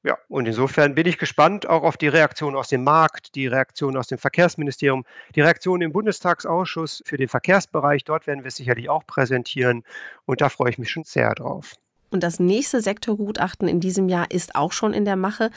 Ja, 0.06 0.18
und 0.28 0.48
insofern 0.48 0.96
bin 0.96 1.08
ich 1.08 1.18
gespannt 1.18 1.66
auch 1.66 1.84
auf 1.84 1.96
die 1.96 2.10
Reaktion 2.10 2.58
aus 2.58 2.68
dem 2.68 2.84
Markt, 2.84 3.36
die 3.36 3.48
Reaktion 3.48 3.96
aus 3.96 4.08
dem 4.08 4.18
Verkehrsministerium, 4.18 5.06
die 5.36 5.42
Reaktion 5.42 5.82
im 5.82 5.94
Bundestagsausschuss 5.94 7.04
für 7.06 7.16
den 7.16 7.30
Verkehrsbereich. 7.30 8.04
Dort 8.04 8.28
werden 8.28 8.44
wir 8.44 8.50
es 8.50 8.58
sicherlich 8.58 8.90
auch 8.90 9.06
präsentieren 9.06 9.84
und 10.26 10.42
da 10.42 10.50
freue 10.50 10.72
ich 10.72 10.78
mich 10.78 10.90
schon 10.90 11.06
sehr 11.06 11.34
drauf. 11.36 11.76
Und 12.12 12.22
das 12.22 12.40
nächste 12.40 12.82
Sektorgutachten 12.82 13.68
in 13.68 13.80
diesem 13.80 14.10
Jahr 14.10 14.30
ist 14.30 14.56
auch 14.56 14.72
schon 14.74 14.94
in 14.94 15.06
der 15.06 15.16
Mache. 15.16 15.50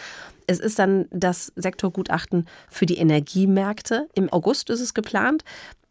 Es 0.46 0.60
ist 0.60 0.78
dann 0.78 1.06
das 1.10 1.52
Sektorgutachten 1.56 2.46
für 2.70 2.86
die 2.86 2.96
Energiemärkte. 2.96 4.08
Im 4.14 4.32
August 4.32 4.70
ist 4.70 4.80
es 4.80 4.94
geplant. 4.94 5.44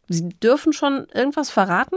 Sie 0.08 0.28
dürfen 0.28 0.72
schon 0.72 1.06
irgendwas 1.12 1.50
verraten? 1.50 1.96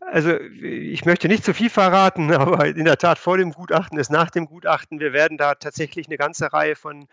Also 0.00 0.38
ich 0.38 1.04
möchte 1.04 1.28
nicht 1.28 1.44
zu 1.44 1.54
viel 1.54 1.70
verraten, 1.70 2.32
aber 2.32 2.66
in 2.66 2.84
der 2.84 2.98
Tat 2.98 3.18
vor 3.18 3.38
dem 3.38 3.52
Gutachten 3.52 3.98
ist 3.98 4.10
nach 4.10 4.30
dem 4.30 4.46
Gutachten. 4.46 5.00
Wir 5.00 5.12
werden 5.12 5.38
da 5.38 5.54
tatsächlich 5.54 6.06
eine 6.06 6.16
ganze 6.16 6.52
Reihe 6.52 6.76
von 6.76 7.06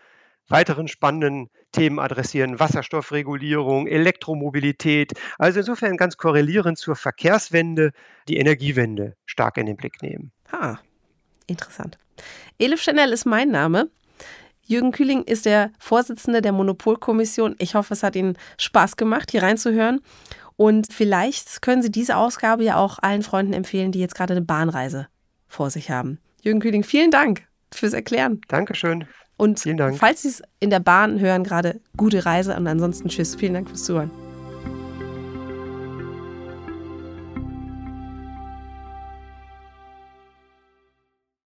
weiteren 0.48 0.88
spannenden 0.88 1.50
Themen 1.72 1.98
adressieren. 1.98 2.58
Wasserstoffregulierung, 2.58 3.86
Elektromobilität. 3.86 5.12
Also 5.38 5.60
insofern 5.60 5.96
ganz 5.96 6.16
korrelierend 6.16 6.78
zur 6.78 6.96
Verkehrswende, 6.96 7.92
die 8.28 8.38
Energiewende 8.38 9.14
stark 9.26 9.58
in 9.58 9.66
den 9.66 9.76
Blick 9.76 10.02
nehmen. 10.02 10.32
Ha, 10.52 10.80
interessant. 11.46 11.98
Elif 12.58 12.80
Chanel 12.80 13.12
ist 13.12 13.26
mein 13.26 13.50
Name. 13.50 13.90
Jürgen 14.68 14.92
Kühling 14.92 15.24
ist 15.24 15.46
der 15.46 15.72
Vorsitzende 15.78 16.42
der 16.42 16.52
Monopolkommission. 16.52 17.56
Ich 17.58 17.74
hoffe, 17.74 17.94
es 17.94 18.02
hat 18.02 18.14
Ihnen 18.14 18.36
Spaß 18.58 18.96
gemacht, 18.96 19.30
hier 19.30 19.42
reinzuhören. 19.42 20.00
Und 20.56 20.92
vielleicht 20.92 21.62
können 21.62 21.80
Sie 21.80 21.90
diese 21.90 22.16
Ausgabe 22.16 22.64
ja 22.64 22.76
auch 22.76 22.98
allen 23.00 23.22
Freunden 23.22 23.54
empfehlen, 23.54 23.92
die 23.92 23.98
jetzt 23.98 24.14
gerade 24.14 24.34
eine 24.34 24.42
Bahnreise 24.42 25.08
vor 25.46 25.70
sich 25.70 25.90
haben. 25.90 26.18
Jürgen 26.42 26.60
Kühling, 26.60 26.84
vielen 26.84 27.10
Dank 27.10 27.48
fürs 27.72 27.94
Erklären. 27.94 28.42
Dankeschön. 28.48 29.06
Und 29.38 29.60
vielen 29.60 29.78
Dank. 29.78 29.96
falls 29.96 30.22
Sie 30.22 30.28
es 30.28 30.42
in 30.60 30.68
der 30.68 30.80
Bahn 30.80 31.18
hören, 31.18 31.44
gerade 31.44 31.80
gute 31.96 32.26
Reise 32.26 32.54
und 32.54 32.66
ansonsten 32.66 33.08
tschüss. 33.08 33.36
Vielen 33.36 33.54
Dank 33.54 33.68
fürs 33.68 33.84
Zuhören. 33.84 34.10